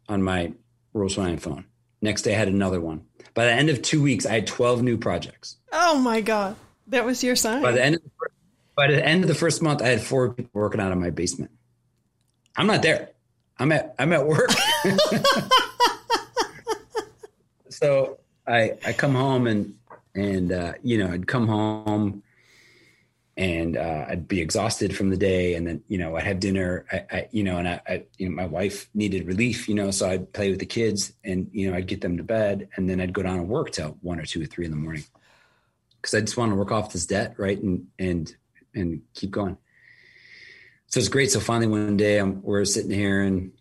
[0.08, 0.52] on my
[0.92, 1.64] Rose Ryan phone.
[2.00, 3.06] Next day I had another one.
[3.34, 5.56] By the end of two weeks, I had 12 new projects.
[5.72, 6.56] Oh my God.
[6.88, 7.62] That was your sign.
[7.62, 8.34] By the end of the first,
[8.76, 11.10] by the end of the first month, I had four people working out of my
[11.10, 11.50] basement.
[12.56, 13.10] I'm not there.
[13.58, 14.50] I'm at I'm at work.
[17.68, 19.74] so I I come home and
[20.14, 22.22] and uh, you know I'd come home
[23.36, 26.84] and uh, I'd be exhausted from the day, and then you know I'd have dinner,
[26.92, 29.90] I, I you know, and I, I, you know my wife needed relief, you know,
[29.90, 32.88] so I'd play with the kids, and you know I'd get them to bed, and
[32.88, 35.04] then I'd go down and work till one or two or three in the morning,
[35.96, 38.34] because I just want to work off this debt, right, and and
[38.74, 39.56] and keep going.
[40.86, 41.30] So it's great.
[41.30, 43.52] So finally one day I'm, we're sitting here and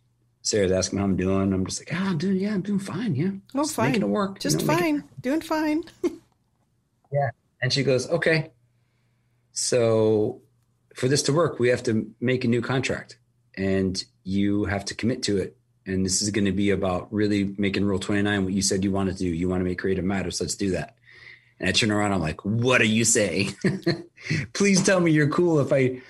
[0.43, 1.53] Sarah's asking how I'm doing.
[1.53, 3.15] I'm just like, oh, I'm doing, yeah, I'm doing fine.
[3.15, 3.29] Yeah.
[3.55, 3.91] Oh, just fine.
[3.91, 4.39] Making it work.
[4.39, 4.95] Just you know, fine.
[4.97, 5.83] it- Doing fine.
[7.11, 7.29] yeah.
[7.61, 8.51] And she goes, okay.
[9.51, 10.41] So
[10.95, 13.17] for this to work, we have to make a new contract
[13.55, 15.57] and you have to commit to it.
[15.85, 18.91] And this is going to be about really making Rule 29 what you said you
[18.91, 19.29] wanted to do.
[19.29, 20.39] You want to make creative matters.
[20.39, 20.95] Let's do that.
[21.59, 23.55] And I turn around, I'm like, what are you saying?
[24.53, 26.01] Please tell me you're cool if I,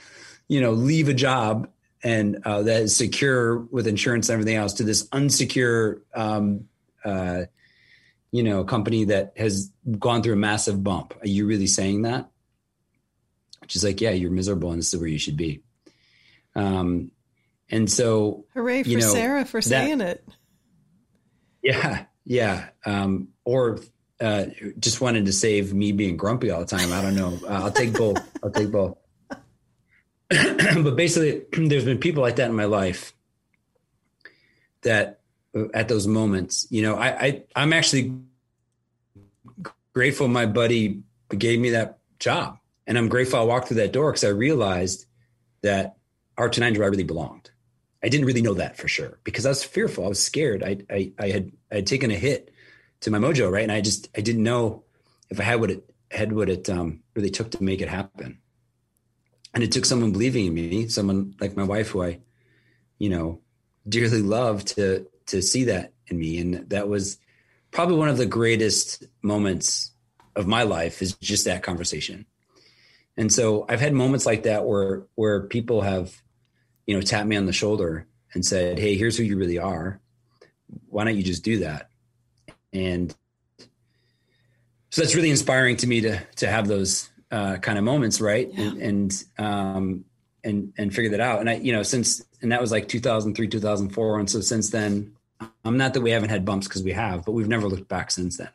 [0.47, 1.69] you know, leave a job
[2.03, 6.65] and uh, that is secure with insurance and everything else to this unsecure, um,
[7.05, 7.43] uh,
[8.31, 11.13] you know, company that has gone through a massive bump.
[11.21, 12.29] Are you really saying that?
[13.67, 15.61] She's like, yeah, you're miserable and this is where you should be.
[16.55, 17.11] Um,
[17.69, 20.23] and so, Hooray for You know, Sarah for that- saying it.
[21.63, 22.69] yeah, yeah.
[22.85, 23.79] Um, or
[24.19, 24.45] uh,
[24.79, 26.91] just wanted to save me being grumpy all the time.
[26.91, 27.39] I don't know.
[27.43, 28.17] Uh, I'll take both.
[28.43, 28.97] I'll take both.
[30.83, 33.13] but basically, there's been people like that in my life
[34.83, 35.19] that
[35.55, 38.13] uh, at those moments, you know, I, I I'm actually
[39.93, 41.01] grateful my buddy
[41.37, 42.57] gave me that job.
[42.87, 45.05] And I'm grateful I walked through that door because I realized
[45.61, 45.97] that
[46.37, 47.51] R29 is where I really belonged.
[48.03, 50.05] I didn't really know that for sure because I was fearful.
[50.05, 50.63] I was scared.
[50.63, 52.51] I, I, I had, I had taken a hit
[53.01, 53.51] to my mojo.
[53.51, 53.63] Right.
[53.63, 54.83] And I just, I didn't know
[55.29, 58.39] if I had what it had, what it um, really took to make it happen.
[59.53, 62.19] And it took someone believing in me, someone like my wife, who I,
[62.99, 63.41] you know,
[63.87, 66.39] dearly love to, to see that in me.
[66.39, 67.17] And that was
[67.71, 69.91] probably one of the greatest moments
[70.35, 72.25] of my life is just that conversation.
[73.17, 76.15] And so I've had moments like that where, where people have,
[76.85, 79.99] you know, tapped me on the shoulder and said, Hey, here's who you really are.
[80.87, 81.89] Why don't you just do that?
[82.71, 83.13] And
[84.89, 88.21] so that's really inspiring to me to, to have those uh, kind of moments.
[88.21, 88.49] Right.
[88.51, 88.65] Yeah.
[88.65, 90.05] And, and, um,
[90.43, 91.39] and, and figure that out.
[91.39, 94.19] And I, you know, since, and that was like 2003, 2004.
[94.19, 95.15] And so since then,
[95.63, 98.11] I'm not that we haven't had bumps because we have, but we've never looked back
[98.11, 98.49] since then.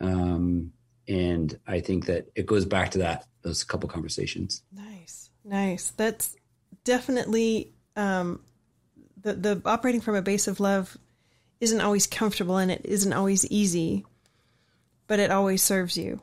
[0.00, 0.72] Um,
[1.06, 4.62] and I think that it goes back to that, those couple conversations.
[4.72, 5.90] Nice, nice.
[5.90, 6.36] That's
[6.84, 8.40] definitely um,
[9.22, 10.96] the the operating from a base of love
[11.60, 14.04] isn't always comfortable and it isn't always easy,
[15.06, 16.20] but it always serves you.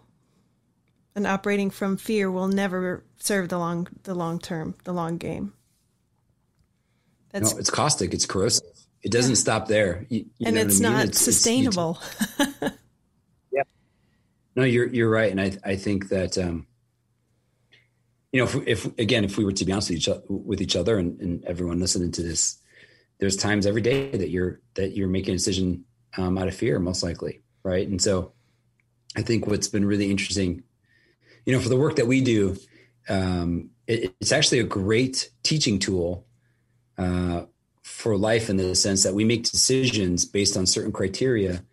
[1.15, 5.53] And operating from fear will never serve the long the long term, the long game.
[7.31, 8.13] That's no, it's caustic.
[8.13, 8.67] It's corrosive.
[9.01, 10.05] It doesn't stop there.
[10.09, 10.91] You- you and it's I mean?
[10.93, 11.31] not It's- it's- you-
[11.71, 12.01] sustainable.
[14.55, 16.65] no, you're you're right, and I I think that um,
[18.31, 20.61] you know if, if again if we were to be honest with each other, with
[20.61, 22.57] each other and, and everyone listening to this,
[23.19, 25.83] there's times every day that you're that you're making a decision
[26.17, 27.87] um, out of fear, most likely, right?
[27.87, 28.31] And so
[29.15, 30.63] I think what's been really interesting,
[31.45, 32.57] you know, for the work that we do,
[33.09, 36.25] um, it, it's actually a great teaching tool
[36.97, 37.43] uh,
[37.83, 41.63] for life in the sense that we make decisions based on certain criteria,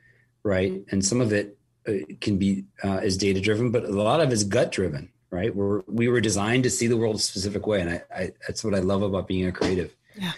[0.43, 0.83] right?
[0.91, 1.59] And some of it
[1.89, 5.55] uh, can be uh, is data driven, but a lot of it's gut driven, right?
[5.55, 8.63] We're we were designed to see the world a specific way, and I, I that's
[8.63, 9.95] what I love about being a creative.
[10.15, 10.33] Yeah.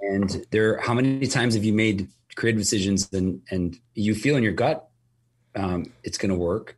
[0.00, 4.42] And there, how many times have you made creative decisions and and you feel in
[4.42, 4.90] your gut
[5.54, 6.76] um, it's going to work,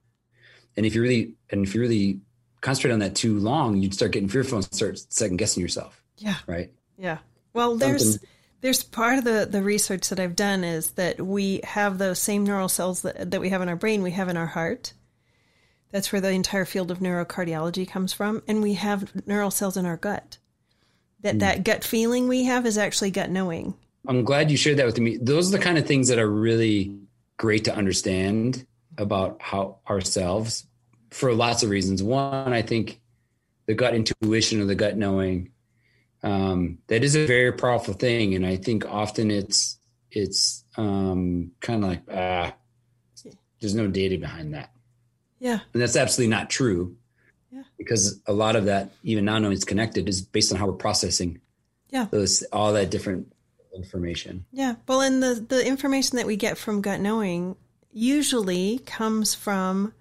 [0.76, 2.20] and if you really and if you really
[2.60, 6.36] concentrate on that too long, you'd start getting fearful and start second guessing yourself, yeah.
[6.46, 6.70] right?
[6.96, 7.18] Yeah.
[7.52, 8.28] Well, there's Something-
[8.62, 12.44] there's part of the the research that I've done is that we have those same
[12.44, 14.94] neural cells that that we have in our brain, we have in our heart.
[15.90, 19.84] That's where the entire field of neurocardiology comes from, and we have neural cells in
[19.84, 20.38] our gut.
[21.20, 21.38] That hmm.
[21.40, 23.74] that gut feeling we have is actually gut knowing.
[24.06, 25.16] I'm glad you shared that with me.
[25.18, 26.96] Those are the kind of things that are really
[27.36, 28.66] great to understand
[28.98, 30.66] about how ourselves
[31.10, 32.02] for lots of reasons.
[32.02, 33.00] One, I think
[33.66, 35.50] the gut intuition or the gut knowing
[36.22, 39.78] um, that is a very powerful thing, and I think often it's
[40.10, 42.54] it's um, kind of like ah,
[43.60, 44.70] there's no data behind that,
[45.40, 45.60] Yeah.
[45.72, 46.96] and that's absolutely not true.
[47.50, 47.62] Yeah.
[47.76, 50.72] Because a lot of that, even now knowing it's connected, is based on how we're
[50.74, 51.40] processing
[51.90, 52.06] Yeah.
[52.10, 53.32] those all that different
[53.74, 54.44] information.
[54.52, 54.76] Yeah.
[54.86, 57.56] Well, and the the information that we get from gut knowing
[57.92, 59.92] usually comes from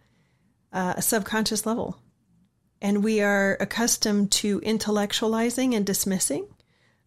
[0.71, 1.97] uh, a subconscious level.
[2.81, 6.47] And we are accustomed to intellectualizing and dismissing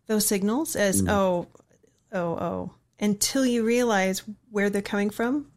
[0.06, 1.48] those signals as, oh,
[2.12, 5.50] oh, oh, until you realize where they're coming from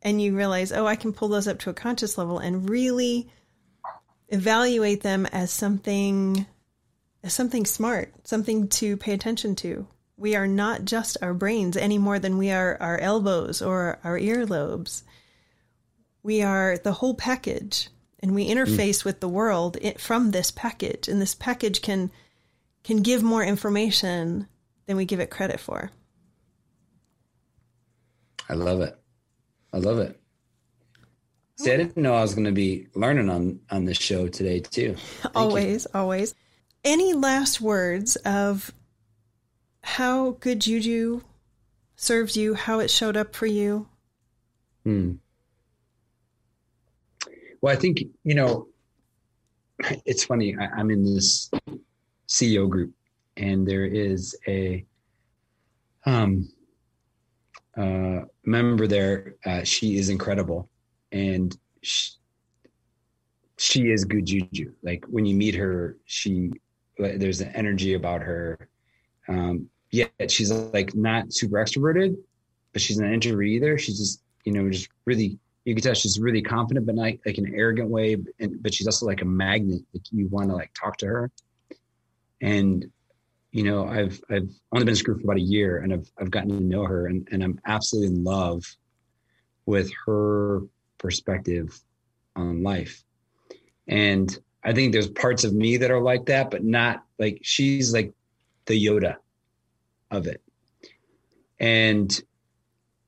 [0.00, 3.30] and you realize, oh, I can pull those up to a conscious level and really
[4.28, 6.46] evaluate them as something
[7.22, 9.86] as something smart, something to pay attention to.
[10.22, 14.16] We are not just our brains any more than we are our elbows or our
[14.16, 15.02] earlobes.
[16.22, 17.88] We are the whole package
[18.20, 19.04] and we interface mm.
[19.04, 22.12] with the world from this package and this package can
[22.84, 24.46] can give more information
[24.86, 25.90] than we give it credit for.
[28.48, 28.96] I love it.
[29.72, 30.20] I love it.
[31.56, 34.60] See, I didn't know I was going to be learning on on this show today
[34.60, 34.94] too.
[35.22, 36.00] Thank always, you.
[36.00, 36.36] always.
[36.84, 38.72] Any last words of
[39.92, 41.20] how good juju
[41.96, 43.86] served you, how it showed up for you?
[44.84, 45.12] Hmm.
[47.60, 48.68] Well, I think you know,
[50.06, 50.56] it's funny.
[50.58, 51.50] I, I'm in this
[52.26, 52.92] CEO group,
[53.36, 54.84] and there is a
[56.06, 56.48] um
[57.76, 59.34] uh, member there.
[59.44, 60.70] Uh, she is incredible,
[61.12, 62.12] and she,
[63.58, 64.72] she is good juju.
[64.82, 66.50] Like when you meet her, she
[66.98, 68.68] there's an energy about her.
[69.28, 72.16] Um, yet she's like not super extroverted,
[72.72, 73.78] but she's not introvert either.
[73.78, 77.38] She's just you know just really you can tell she's really confident, but not like
[77.38, 78.16] an arrogant way.
[78.40, 79.82] And but she's also like a magnet.
[79.94, 81.30] Like you want to like talk to her,
[82.40, 82.90] and
[83.52, 86.10] you know I've I've only been in this group for about a year, and I've
[86.18, 88.64] I've gotten to know her, and and I'm absolutely in love
[89.66, 90.62] with her
[90.98, 91.78] perspective
[92.34, 93.04] on life.
[93.86, 97.92] And I think there's parts of me that are like that, but not like she's
[97.92, 98.12] like
[98.66, 99.16] the Yoda
[100.12, 100.40] of it.
[101.58, 102.08] And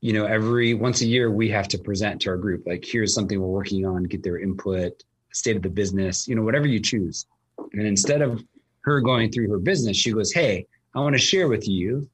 [0.01, 3.15] you know, every once a year we have to present to our group like here's
[3.15, 5.03] something we're working on, get their input,
[5.33, 7.27] state of the business, you know, whatever you choose.
[7.73, 8.43] And instead of
[8.83, 12.09] her going through her business, she goes, "Hey, I want to share with you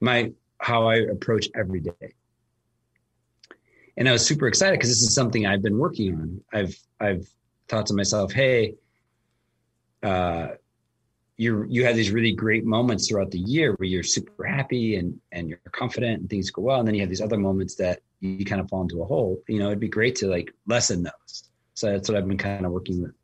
[0.00, 2.14] my how I approach every day."
[4.00, 6.40] and I was super excited because this is something I've been working on.
[6.52, 7.26] I've I've
[7.68, 8.74] thought to myself, hey,
[10.02, 10.48] uh,
[11.40, 15.18] you you have these really great moments throughout the year where you're super happy and
[15.32, 18.00] and you're confident and things go well, and then you have these other moments that
[18.20, 19.42] you kind of fall into a hole.
[19.48, 21.48] You know, it'd be great to like lessen those.
[21.72, 23.14] So that's what I've been kind of working with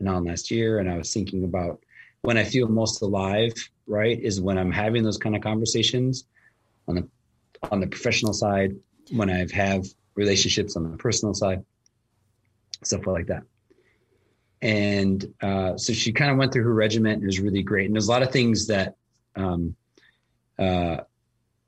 [0.00, 0.78] and on last year.
[0.78, 1.80] And I was thinking about
[2.22, 3.52] when I feel most alive,
[3.86, 6.24] right, is when I'm having those kind of conversations
[6.88, 7.08] on the
[7.70, 8.74] on the professional side
[9.10, 9.84] when I've have
[10.14, 11.62] relationships on the personal side,
[12.82, 13.42] stuff like that.
[14.64, 17.16] And uh, so she kind of went through her regiment.
[17.16, 18.96] And it was really great, and there's a lot of things that
[19.36, 19.76] um,
[20.58, 20.98] uh,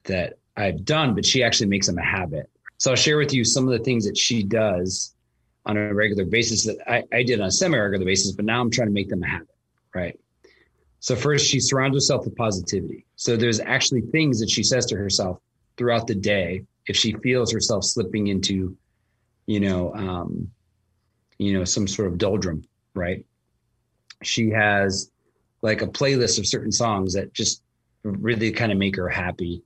[0.04, 2.48] that I've done, but she actually makes them a habit.
[2.78, 5.14] So I'll share with you some of the things that she does
[5.66, 8.70] on a regular basis that I, I did on a semi-regular basis, but now I'm
[8.70, 9.56] trying to make them a habit,
[9.94, 10.18] right?
[11.00, 13.04] So first, she surrounds herself with positivity.
[13.16, 15.40] So there's actually things that she says to herself
[15.76, 18.76] throughout the day if she feels herself slipping into,
[19.46, 20.50] you know, um,
[21.38, 22.62] you know, some sort of doldrum,
[22.96, 23.24] right?
[24.22, 25.10] She has
[25.62, 27.62] like a playlist of certain songs that just
[28.02, 29.62] really kind of make her happy.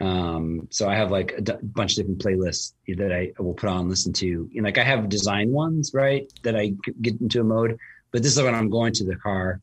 [0.00, 3.68] Um, so I have like a d- bunch of different playlists that I will put
[3.68, 4.50] on and listen to.
[4.54, 7.78] And like I have design ones, right, that I get into a mode.
[8.10, 9.60] But this is when I'm going to the car.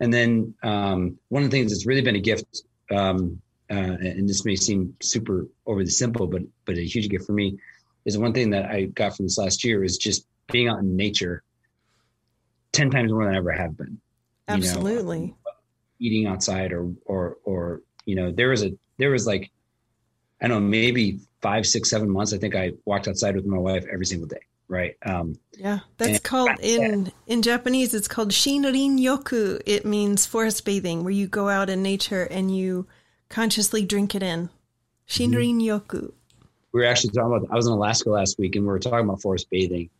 [0.00, 3.40] And then um, one of the things that's really been a gift um,
[3.72, 7.32] uh, and this may seem super over the simple, but but a huge gift for
[7.32, 7.58] me
[8.04, 10.94] is one thing that I got from this last year is just being out in
[10.94, 11.42] nature
[12.72, 14.00] ten times more than I ever have been.
[14.48, 15.18] Absolutely.
[15.18, 15.52] You know,
[16.00, 19.50] eating outside or or or you know there was a there was like
[20.40, 23.58] I don't know maybe five six seven months I think I walked outside with my
[23.58, 28.96] wife every single day right um yeah that's called in in japanese it's called shinrin
[28.96, 32.86] yoku it means forest bathing where you go out in nature and you
[33.32, 34.50] consciously drink it in.
[35.08, 36.12] Shinrin yoku.
[36.70, 37.50] We were actually talking about.
[37.50, 39.90] I was in Alaska last week, and we were talking about forest bathing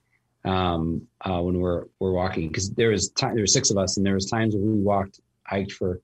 [0.45, 3.35] um, uh, when we're we're walking because there was time.
[3.35, 6.01] There were six of us, and there was times when we walked, hiked for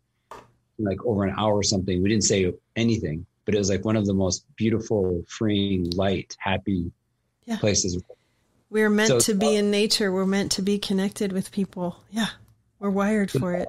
[0.78, 2.03] like over an hour or something.
[2.03, 6.36] We didn't say anything, but it was like one of the most beautiful, freeing, light,
[6.39, 6.91] happy
[7.47, 7.59] yeah.
[7.59, 8.01] places.
[8.70, 10.12] We're meant so, to be in nature.
[10.12, 11.97] We're meant to be connected with people.
[12.11, 12.28] Yeah,
[12.78, 13.68] we're wired for it.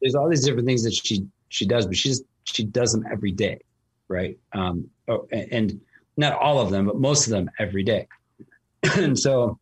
[0.00, 3.32] There's all these different things that she she does, but she's she does them every
[3.32, 3.60] day,
[4.08, 4.38] right?
[4.52, 5.80] Um, oh, and
[6.16, 8.08] not all of them, but most of them every day.
[8.96, 9.58] and so,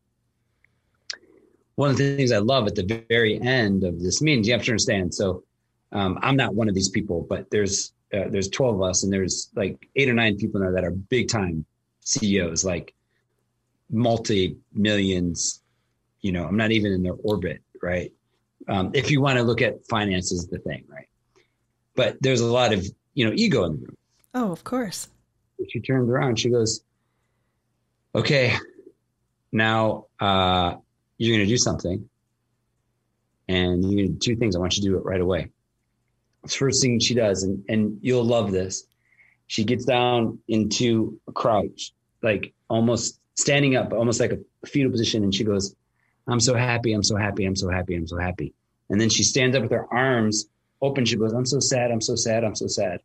[1.78, 4.64] one of the things I love at the very end of this meeting, you have
[4.64, 5.14] to understand.
[5.14, 5.44] So,
[5.92, 9.12] um, I'm not one of these people, but there's uh, there's 12 of us, and
[9.12, 11.64] there's like eight or nine people there that are big time
[12.00, 12.94] CEOs, like
[13.90, 15.62] multi millions.
[16.20, 18.12] You know, I'm not even in their orbit, right?
[18.66, 21.06] Um, if you want to look at finance finances, the thing, right?
[21.94, 23.96] but there's a lot of you know ego in the room.
[24.34, 25.08] Oh, of course.
[25.68, 26.38] She turned around.
[26.38, 26.80] She goes,
[28.14, 28.56] "Okay,
[29.52, 30.76] now uh,
[31.18, 32.08] you're going to do something
[33.48, 34.56] and you're going to do two things.
[34.56, 35.50] I want you to do it right away.
[36.48, 37.42] First thing she does.
[37.42, 38.84] And, and you'll love this.
[39.48, 41.92] She gets down into a crouch,
[42.22, 45.24] like almost standing up, almost like a fetal position.
[45.24, 45.74] And she goes,
[46.26, 46.92] I'm so happy.
[46.92, 47.44] I'm so happy.
[47.44, 47.94] I'm so happy.
[47.94, 48.54] I'm so happy.
[48.90, 50.46] And then she stands up with her arms
[50.80, 51.04] open.
[51.04, 51.90] She goes, I'm so sad.
[51.90, 52.44] I'm so sad.
[52.44, 53.00] I'm so sad.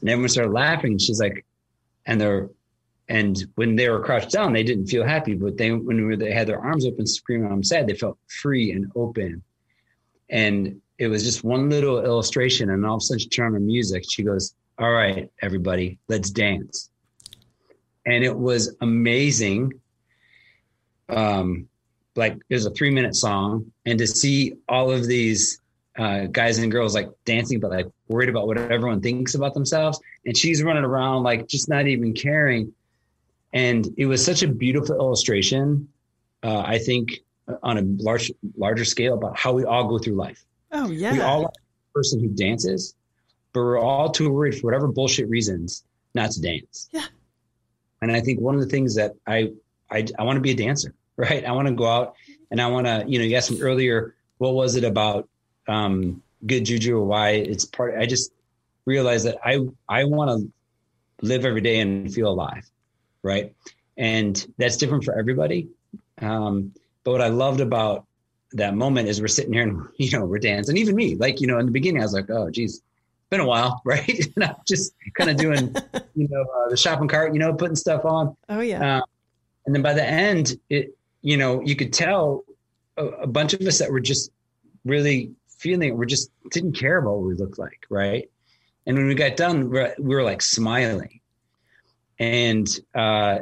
[0.00, 0.98] And everyone started laughing.
[0.98, 1.44] She's like,
[2.06, 2.48] and they're,
[3.08, 6.46] and when they were crouched down, they didn't feel happy, but they, when they had
[6.46, 9.42] their arms open, screaming, I'm sad, they felt free and open.
[10.30, 12.70] And it was just one little illustration.
[12.70, 14.04] And all of a sudden she turned on music.
[14.08, 16.90] She goes, all right, everybody, let's dance.
[18.06, 19.72] And it was amazing.
[21.08, 21.68] Um,
[22.14, 25.60] like it was a three minute song and to see all of these
[25.98, 30.00] uh, guys and girls like dancing, but like worried about what everyone thinks about themselves.
[30.24, 32.72] And she's running around like just not even caring.
[33.52, 35.88] And it was such a beautiful illustration.
[36.42, 37.20] Uh, I think
[37.62, 40.44] on a large, larger scale about how we all go through life.
[40.70, 41.12] Oh yeah.
[41.12, 42.94] We all like a person who dances,
[43.52, 45.84] but we're all too worried for whatever bullshit reasons
[46.14, 46.88] not to dance.
[46.92, 47.06] Yeah.
[48.00, 49.52] And I think one of the things that I,
[49.90, 51.44] I, I want to be a dancer, right?
[51.44, 52.14] I want to go out
[52.50, 55.28] and I want to, you know, you asked me earlier, what was it about
[55.68, 57.98] um, good juju or why it's part.
[57.98, 58.32] I just
[58.84, 60.52] realized that I I want to
[61.26, 62.68] live every day and feel alive,
[63.22, 63.54] right?
[63.96, 65.68] And that's different for everybody.
[66.20, 66.72] Um,
[67.04, 68.06] but what I loved about
[68.52, 70.76] that moment is we're sitting here and you know we're dancing.
[70.76, 72.82] Even me, like you know, in the beginning, I was like, oh, geez, it's
[73.30, 74.26] been a while, right?
[74.36, 75.74] and I'm just kind of doing,
[76.14, 78.36] you know, uh, the shopping cart, you know, putting stuff on.
[78.48, 78.98] Oh yeah.
[78.98, 79.02] Uh,
[79.66, 82.44] and then by the end, it you know you could tell
[82.96, 84.30] a, a bunch of us that were just
[84.84, 85.96] really feeling it.
[85.96, 88.28] we just didn't care about what we looked like, right?
[88.84, 91.20] And when we got done, we were like smiling,
[92.22, 93.40] and uh,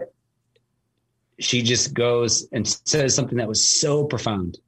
[1.38, 4.58] she just goes and says something that was so profound,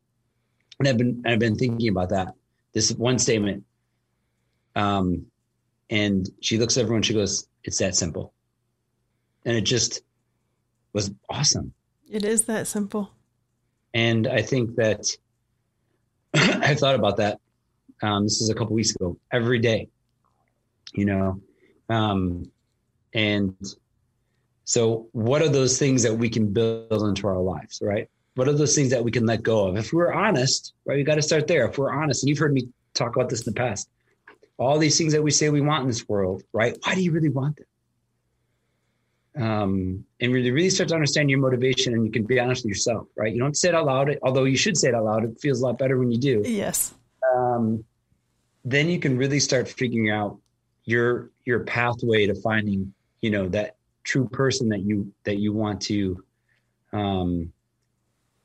[0.78, 2.34] and I've been I've been thinking about that.
[2.74, 3.64] This one statement,
[4.76, 5.26] um,
[5.88, 7.02] and she looks at everyone.
[7.02, 8.34] She goes, "It's that simple,"
[9.46, 10.02] and it just
[10.92, 11.72] was awesome.
[12.10, 13.12] It is that simple.
[13.94, 15.06] And I think that
[16.34, 17.40] I thought about that.
[18.02, 19.16] Um, this is a couple weeks ago.
[19.32, 19.88] Every day,
[20.92, 21.40] you know,
[21.88, 22.50] um,
[23.14, 23.54] and
[24.64, 28.08] so what are those things that we can build into our lives, right?
[28.34, 29.76] What are those things that we can let go of?
[29.76, 31.68] If we're honest, right, we got to start there.
[31.68, 33.88] If we're honest, and you've heard me talk about this in the past,
[34.56, 36.76] all these things that we say we want in this world, right?
[36.84, 37.66] Why do you really want them?
[39.36, 42.70] um, and really, really start to understand your motivation and you can be honest with
[42.70, 43.32] yourself, right?
[43.32, 45.24] You don't say it out loud, although you should say it out loud.
[45.24, 46.42] It feels a lot better when you do.
[46.44, 46.92] Yes.
[47.34, 47.84] Um,
[48.64, 50.38] then you can really start figuring out
[50.84, 53.76] your your pathway to finding, you know, that
[54.12, 56.22] true person that you that you want to
[56.92, 57.50] um,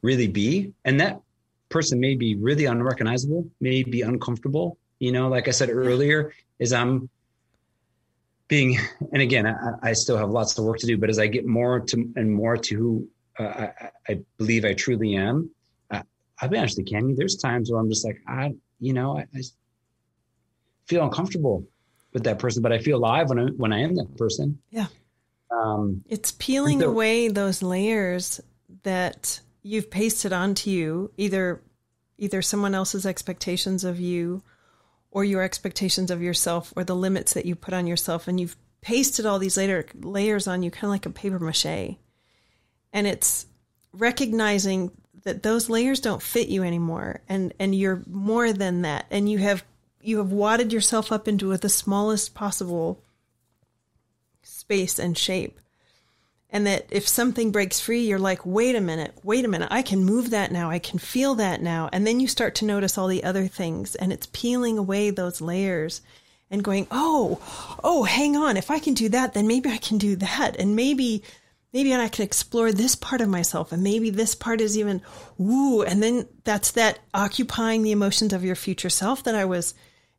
[0.02, 1.20] really be, and that
[1.68, 4.78] person may be really unrecognizable, may be uncomfortable.
[5.00, 7.10] You know, like I said earlier, is I'm
[8.48, 8.80] being
[9.12, 11.46] and again I, I, still have lots of work to do but as i get
[11.46, 15.50] more to and more to who uh, I, I, believe i truly am
[15.92, 16.02] uh,
[16.40, 19.42] i'll be honest you there's times where i'm just like i you know I, I,
[20.86, 21.68] feel uncomfortable
[22.14, 24.60] with that person but i feel alive when i when i am that person.
[24.72, 24.88] Yeah
[25.52, 28.42] um, it's peeling so, away those layers
[28.84, 31.62] that you've pasted onto you either
[32.18, 34.42] either someone else's expectations of you
[35.12, 38.56] or your expectations of yourself or the limits that you put on yourself and you've
[38.82, 41.98] pasted all these later layers on you kind of like a paper mache.
[42.94, 43.46] And it's
[43.94, 44.92] recognizing
[45.24, 49.38] that those layers don't fit you anymore and and you're more than that and you
[49.40, 49.64] have
[50.02, 53.04] you have wadded yourself up into the smallest possible
[54.68, 55.60] space and shape
[56.50, 59.82] and that if something breaks free, you're like, wait a minute, wait a minute, I
[59.82, 61.90] can move that now, I can feel that now.
[61.92, 65.42] And then you start to notice all the other things, and it's peeling away those
[65.42, 66.02] layers
[66.50, 67.42] and going, oh,
[67.84, 70.56] oh, hang on, if I can do that, then maybe I can do that.
[70.58, 71.22] And maybe,
[71.74, 75.02] maybe I can explore this part of myself, and maybe this part is even,
[75.42, 79.74] ooh, and then that's that occupying the emotions of your future self that I was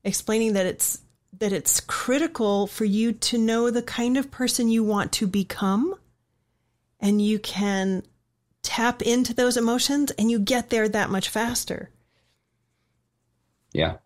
[0.04, 1.00] explaining that it's
[1.38, 5.94] that it's critical for you to know the kind of person you want to become
[7.00, 8.02] and you can
[8.62, 11.90] tap into those emotions and you get there that much faster.
[13.72, 13.96] Yeah.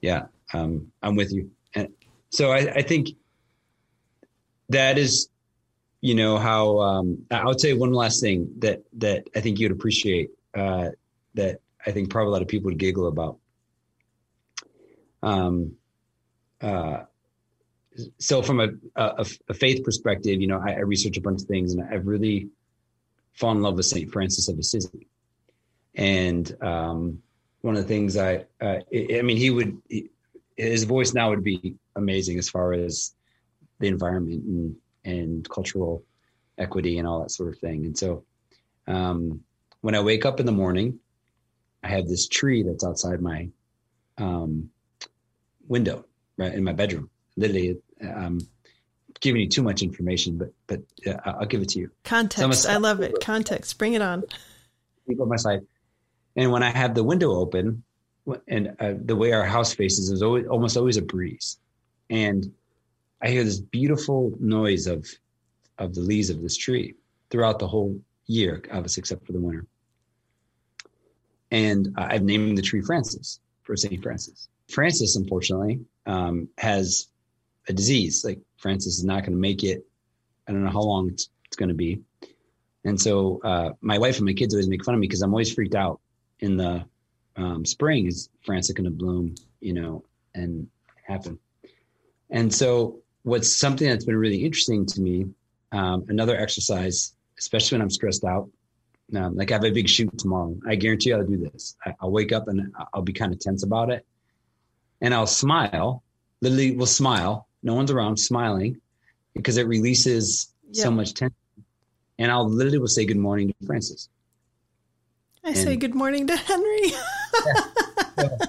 [0.00, 0.26] Yeah.
[0.52, 1.50] Um, I'm with you.
[1.74, 1.88] And
[2.30, 3.10] so I, I think
[4.68, 5.28] that is,
[6.00, 9.72] you know, how, um, I would say one last thing that, that I think you'd
[9.72, 10.90] appreciate, uh,
[11.34, 13.38] that I think probably a lot of people would giggle about.
[15.22, 15.76] Um,
[16.60, 17.04] uh,
[18.18, 21.48] so from a, a, a, faith perspective, you know, I, I, research a bunch of
[21.48, 22.48] things and I've really
[23.32, 24.10] fallen in love with St.
[24.10, 25.06] Francis of Assisi.
[25.94, 27.22] And um,
[27.62, 30.10] one of the things I, uh, I mean, he would, he,
[30.56, 33.14] his voice now would be amazing as far as
[33.80, 36.04] the environment and, and cultural
[36.56, 37.86] equity and all that sort of thing.
[37.86, 38.24] And so,
[38.86, 39.42] um,
[39.80, 40.98] when I wake up in the morning,
[41.82, 43.48] I have this tree that's outside my
[44.18, 44.70] um,
[45.68, 46.04] window,
[46.46, 47.10] in my bedroom.
[47.36, 48.40] Literally, um,
[49.20, 51.90] giving you too much information, but but uh, I'll give it to you.
[52.04, 53.20] Context, so I love it.
[53.20, 54.24] Context, bring it on.
[55.08, 55.60] Keep on my side,
[56.36, 57.82] and when I have the window open,
[58.46, 61.58] and uh, the way our house faces is always almost always a breeze,
[62.10, 62.52] and
[63.20, 65.08] I hear this beautiful noise of
[65.78, 66.94] of the leaves of this tree
[67.30, 69.66] throughout the whole year, obviously except for the winter.
[71.50, 74.02] And I've named the tree Francis for St.
[74.02, 74.48] Francis.
[74.68, 77.08] Francis, unfortunately, um, has
[77.68, 78.24] a disease.
[78.24, 79.84] Like Francis is not going to make it.
[80.46, 82.00] I don't know how long it's, it's going to be.
[82.84, 85.32] And so uh, my wife and my kids always make fun of me because I'm
[85.32, 86.00] always freaked out
[86.40, 86.84] in the
[87.36, 88.06] um, spring.
[88.06, 89.34] Is Francis going to bloom?
[89.60, 90.04] You know,
[90.34, 90.68] and
[91.06, 91.38] happen.
[92.30, 95.26] And so what's something that's been really interesting to me,
[95.72, 98.48] um, another exercise, especially when I'm stressed out,
[99.16, 100.54] um, like I have a big shoot tomorrow.
[100.66, 101.76] I guarantee I'll do this.
[101.84, 104.06] I, will wake up and I'll be kind of tense about it,
[105.00, 106.02] and I'll smile.
[106.40, 107.46] Literally, will smile.
[107.62, 108.80] No one's around, smiling,
[109.34, 111.34] because it releases so much tension.
[112.18, 114.08] And I'll literally will say good morning to Francis.
[115.44, 116.92] I and, say good morning to Henry.
[118.18, 118.28] yeah.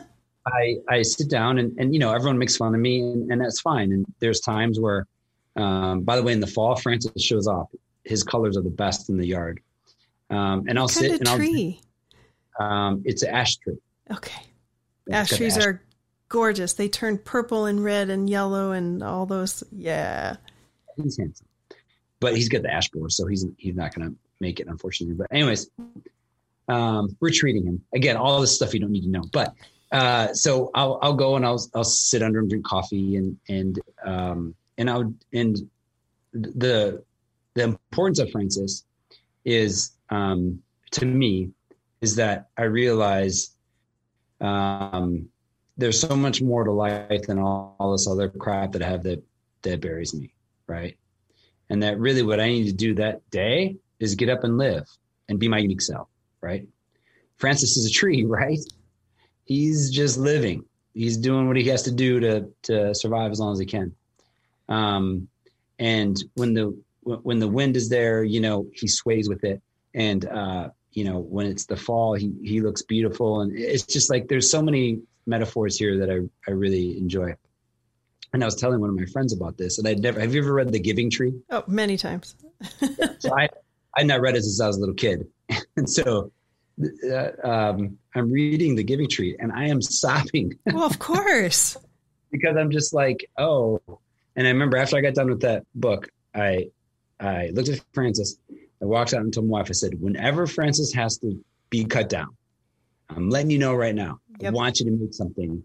[0.48, 3.42] I I sit down and and you know everyone makes fun of me and, and
[3.42, 3.92] that's fine.
[3.92, 5.06] And there's times where,
[5.56, 7.70] um, by the way, in the fall, Francis shows off.
[8.04, 9.62] His colors are the best in the yard
[10.30, 11.38] um, and I'll what sit and I'll.
[11.38, 11.82] Tree?
[12.60, 13.78] Um, it's an ash tree.
[14.12, 14.42] Okay.
[15.12, 15.66] Ash trees ash.
[15.66, 15.82] are
[16.30, 16.74] gorgeous.
[16.74, 19.64] They turn purple and red and yellow and all those.
[19.72, 20.38] Yeah.
[20.96, 21.48] He's handsome,
[22.20, 25.16] but he's got the ash borer, so he's he's not going to make it, unfortunately.
[25.16, 25.70] But anyways,
[26.68, 28.18] um, we're treating him again.
[28.18, 29.54] All this stuff you don't need to know, but
[29.92, 33.80] uh, so I'll I'll go and I'll I'll sit under him, drink coffee, and and
[34.06, 35.58] um, and I'll and
[36.34, 37.04] the
[37.54, 38.84] the importance of Francis
[39.46, 40.62] is um,
[40.92, 41.52] to me
[42.02, 43.52] is that I realize
[44.42, 45.30] um,
[45.80, 49.04] there's so much more to life than all, all, this other crap that I have
[49.04, 49.24] that
[49.64, 50.34] that buries me,
[50.68, 50.98] right?
[51.70, 54.88] And that really what I need to do that day is get up and live
[55.28, 56.08] and be my unique self,
[56.42, 56.68] right?
[57.38, 58.60] Francis is a tree, right?
[59.46, 60.66] He's just living.
[60.94, 63.96] He's doing what he has to do to to survive as long as he can.
[64.68, 65.28] Um,
[65.78, 69.62] and when the when the wind is there, you know, he sways with it
[69.94, 74.10] and uh, you know when it's the fall he he looks beautiful and it's just
[74.10, 77.36] like there's so many metaphors here that I I really enjoy.
[78.32, 80.20] And I was telling one of my friends about this, and I'd never.
[80.20, 81.34] Have you ever read The Giving Tree?
[81.50, 82.36] Oh, many times.
[83.20, 83.50] so I
[83.96, 85.28] I not read it since I was a little kid,
[85.78, 86.32] and so
[87.12, 90.58] uh, um, I'm reading The Giving Tree, and I am sobbing.
[90.68, 91.76] well, of course,
[92.32, 93.82] because I'm just like, oh.
[94.36, 96.70] And I remember after I got done with that book, I
[97.20, 98.38] I looked at Francis
[98.82, 102.10] I walked out and told my wife, I said, whenever Francis has to be cut
[102.10, 102.36] down,
[103.10, 104.20] I'm letting you know right now.
[104.40, 104.54] Yep.
[104.54, 105.64] I want you to make something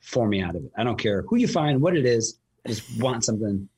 [0.00, 0.72] for me out of it.
[0.76, 2.38] I don't care who you find, what it is.
[2.64, 3.68] I just want something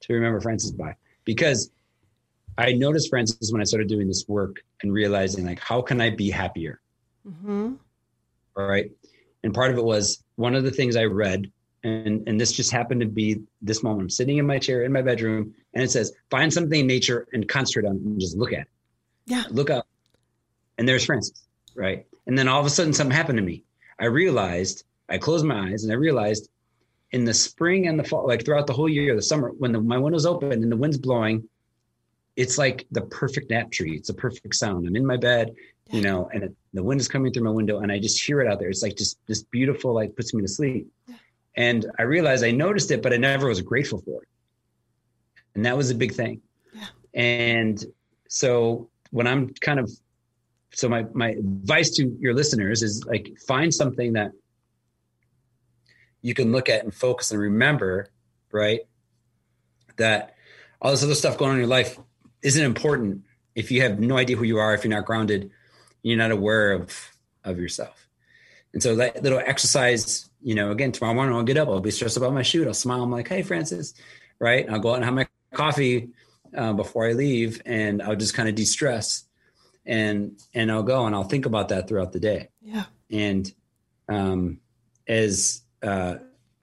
[0.00, 0.94] to remember Francis by.
[1.24, 1.70] Because
[2.58, 6.10] I noticed Francis when I started doing this work and realizing like, how can I
[6.10, 6.80] be happier?
[7.26, 7.74] Mm-hmm.
[8.56, 8.90] All right.
[9.42, 11.50] And part of it was one of the things I read
[11.82, 14.02] and and this just happened to be this moment.
[14.02, 17.26] I'm sitting in my chair in my bedroom, and it says, "Find something in nature
[17.32, 18.68] and concentrate on it, and just look at it."
[19.26, 19.86] Yeah, look up,
[20.78, 21.42] and there's Francis,
[21.74, 22.06] right?
[22.26, 23.64] And then all of a sudden, something happened to me.
[24.00, 26.48] I realized I closed my eyes, and I realized
[27.12, 29.80] in the spring and the fall, like throughout the whole year, the summer, when the,
[29.80, 31.48] my window's open and the wind's blowing,
[32.36, 33.96] it's like the perfect nap tree.
[33.96, 34.86] It's a perfect sound.
[34.86, 35.52] I'm in my bed,
[35.90, 38.40] you know, and it, the wind is coming through my window, and I just hear
[38.40, 38.68] it out there.
[38.68, 40.88] It's like just this beautiful, like puts me to sleep.
[41.56, 44.28] And I realized I noticed it, but I never was grateful for it.
[45.56, 46.40] And that was a big thing.
[46.72, 46.86] Yeah.
[47.14, 47.84] And
[48.28, 49.90] so when I'm kind of,
[50.72, 54.32] so my, my advice to your listeners is like, find something that
[56.22, 58.08] you can look at and focus and remember,
[58.52, 58.80] right?
[59.96, 60.34] That
[60.80, 61.98] all this other stuff going on in your life
[62.42, 63.22] isn't important
[63.54, 65.50] if you have no idea who you are, if you're not grounded,
[66.02, 66.96] you're not aware of,
[67.44, 68.08] of yourself.
[68.72, 71.90] And so that little exercise you know, again, tomorrow morning I'll get up, I'll be
[71.90, 72.66] stressed about my shoot.
[72.66, 73.02] I'll smile.
[73.02, 73.94] I'm like, hey, Francis,
[74.38, 74.68] right?
[74.68, 76.10] I'll go out and have my coffee
[76.56, 79.24] uh, before I leave, and I'll just kind of de-stress,
[79.86, 82.48] and and I'll go and I'll think about that throughout the day.
[82.60, 82.84] Yeah.
[83.10, 83.52] And
[84.08, 84.60] um,
[85.08, 86.16] as uh,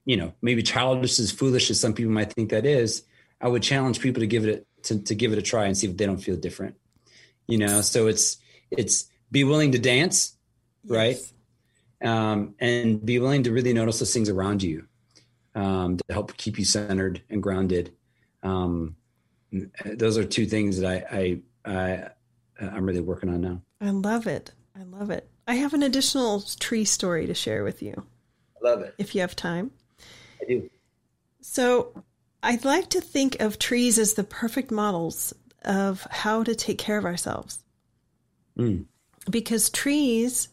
[0.04, 3.04] you know, maybe childish as foolish as some people might think that is,
[3.40, 5.86] I would challenge people to give it to, to give it a try and see
[5.86, 6.76] if they don't feel different.
[7.46, 8.38] You know, so it's
[8.70, 10.36] it's be willing to dance,
[10.84, 10.96] yes.
[10.96, 12.10] right?
[12.10, 14.86] Um, and be willing to really notice those things around you
[15.54, 17.92] um, to help keep you centered and grounded.
[18.42, 18.96] Um,
[19.84, 22.10] those are two things that I, I, I
[22.60, 23.62] I'm really working on now.
[23.80, 24.52] I love it.
[24.78, 25.28] I love it.
[25.46, 28.04] I have an additional tree story to share with you.
[28.60, 28.94] I love it.
[28.98, 29.70] If you have time.
[30.42, 30.70] I do.
[31.40, 32.04] So
[32.42, 35.34] I'd like to think of trees as the perfect models
[35.64, 37.62] of how to take care of ourselves.
[38.56, 38.86] Mm.
[39.30, 40.48] Because trees,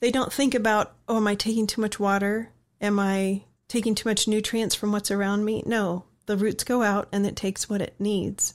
[0.00, 2.50] they don't think about, oh, am I taking too much water?
[2.80, 5.62] Am I taking too much nutrients from what's around me?
[5.66, 8.54] No, the roots go out and it takes what it needs.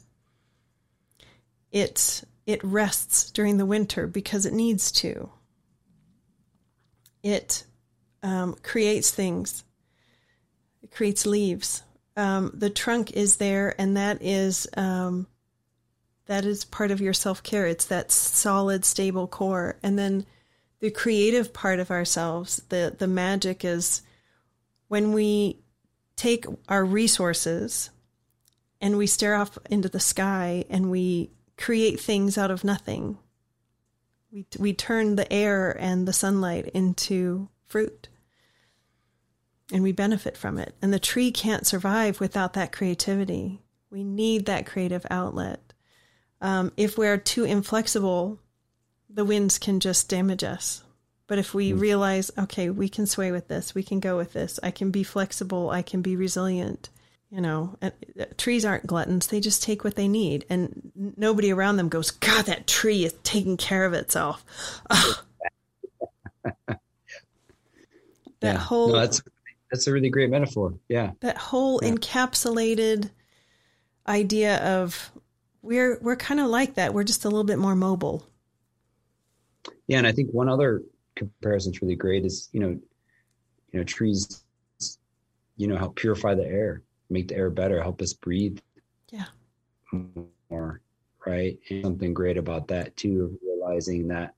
[1.71, 5.29] It it rests during the winter because it needs to.
[7.21, 7.65] It
[8.23, 9.65] um, creates things.
[10.81, 11.83] It creates leaves.
[12.15, 15.27] Um, the trunk is there, and that is um,
[16.25, 17.67] that is part of your self care.
[17.67, 20.25] It's that solid, stable core, and then
[20.79, 22.61] the creative part of ourselves.
[22.69, 24.01] The the magic is
[24.87, 25.59] when we
[26.15, 27.89] take our resources
[28.79, 33.17] and we stare off into the sky and we create things out of nothing.
[34.31, 38.09] We we turn the air and the sunlight into fruit.
[39.71, 40.75] And we benefit from it.
[40.81, 43.61] And the tree can't survive without that creativity.
[43.89, 45.73] We need that creative outlet.
[46.39, 48.39] Um, if we're too inflexible,
[49.09, 50.83] the winds can just damage us.
[51.27, 51.79] But if we mm.
[51.79, 55.03] realize, okay, we can sway with this, we can go with this, I can be
[55.03, 56.89] flexible, I can be resilient.
[57.29, 57.91] You know, uh,
[58.37, 59.27] trees aren't gluttons.
[59.27, 60.45] They just take what they need.
[60.49, 64.45] And nobody around them goes, God, that tree is taking care of itself.
[64.89, 66.79] that
[68.41, 68.57] yeah.
[68.57, 68.93] whole.
[68.93, 69.21] No, that's,
[69.69, 70.75] that's a really great metaphor.
[70.87, 71.11] Yeah.
[71.19, 71.91] That whole yeah.
[71.91, 73.09] encapsulated
[74.07, 75.11] idea of
[75.61, 76.93] we're we're kind of like that.
[76.93, 78.25] We're just a little bit more mobile.
[79.87, 80.81] Yeah, and I think one other
[81.15, 84.43] comparison that's really great is you know, you know, trees,
[85.57, 88.59] you know, help purify the air, make the air better, help us breathe.
[89.11, 89.25] Yeah.
[90.49, 90.81] More
[91.25, 94.35] right, and something great about that too, realizing that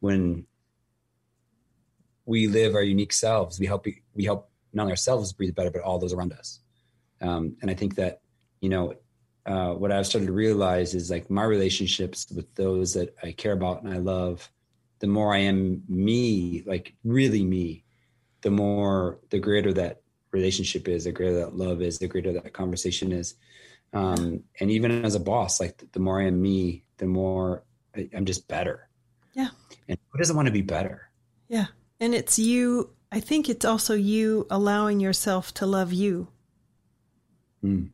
[0.00, 0.46] when
[2.24, 5.82] we live our unique selves, we help we help not only ourselves breathe better, but
[5.82, 6.60] all those around us.
[7.20, 8.20] Um, and I think that
[8.60, 8.94] you know
[9.46, 13.52] uh, what I've started to realize is like my relationships with those that I care
[13.52, 14.50] about and I love
[14.98, 17.84] the more I am me, like really me,
[18.40, 20.00] the more the greater that
[20.36, 23.34] relationship is, the greater that love is, the greater that conversation is.
[23.92, 27.64] Um, and even as a boss, like the, more I am me, the more
[28.14, 28.88] I'm just better.
[29.34, 29.48] Yeah.
[29.88, 31.10] And who doesn't want to be better?
[31.48, 31.66] Yeah.
[32.00, 36.28] And it's you, I think it's also you allowing yourself to love you.
[37.64, 37.90] Mm.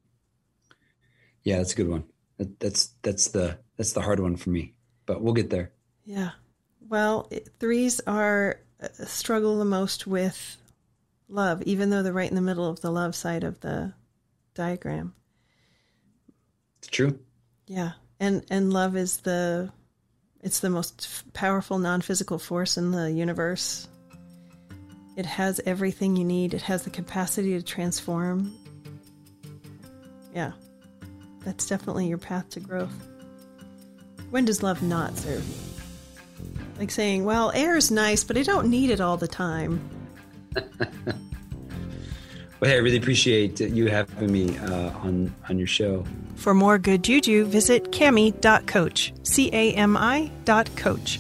[1.45, 2.05] Yeah, that's a good one.
[2.39, 4.75] That, that's that's the that's the hard one for me,
[5.07, 5.73] but we'll get there.
[6.05, 6.31] Yeah.
[6.89, 10.57] Well, threes are uh, struggle the most with
[11.33, 13.93] love, even though they're right in the middle of the love side of the
[14.55, 15.15] diagram.
[16.79, 17.19] It's true.
[17.67, 19.71] Yeah, and and love is the
[20.43, 23.89] it's the most powerful non-physical force in the universe.
[25.17, 26.55] It has everything you need.
[26.55, 28.55] It has the capacity to transform.
[30.35, 30.53] Yeah,
[31.45, 33.09] that's definitely your path to growth.
[34.31, 35.55] When does love not serve you?
[36.79, 40.02] Like saying, well, air is nice, but I don't need it all the time.
[41.07, 46.05] well, hey, I really appreciate you having me uh, on, on your show.
[46.37, 49.13] For more good juju, visit cami.coach.
[49.23, 51.19] C A M I dot coach.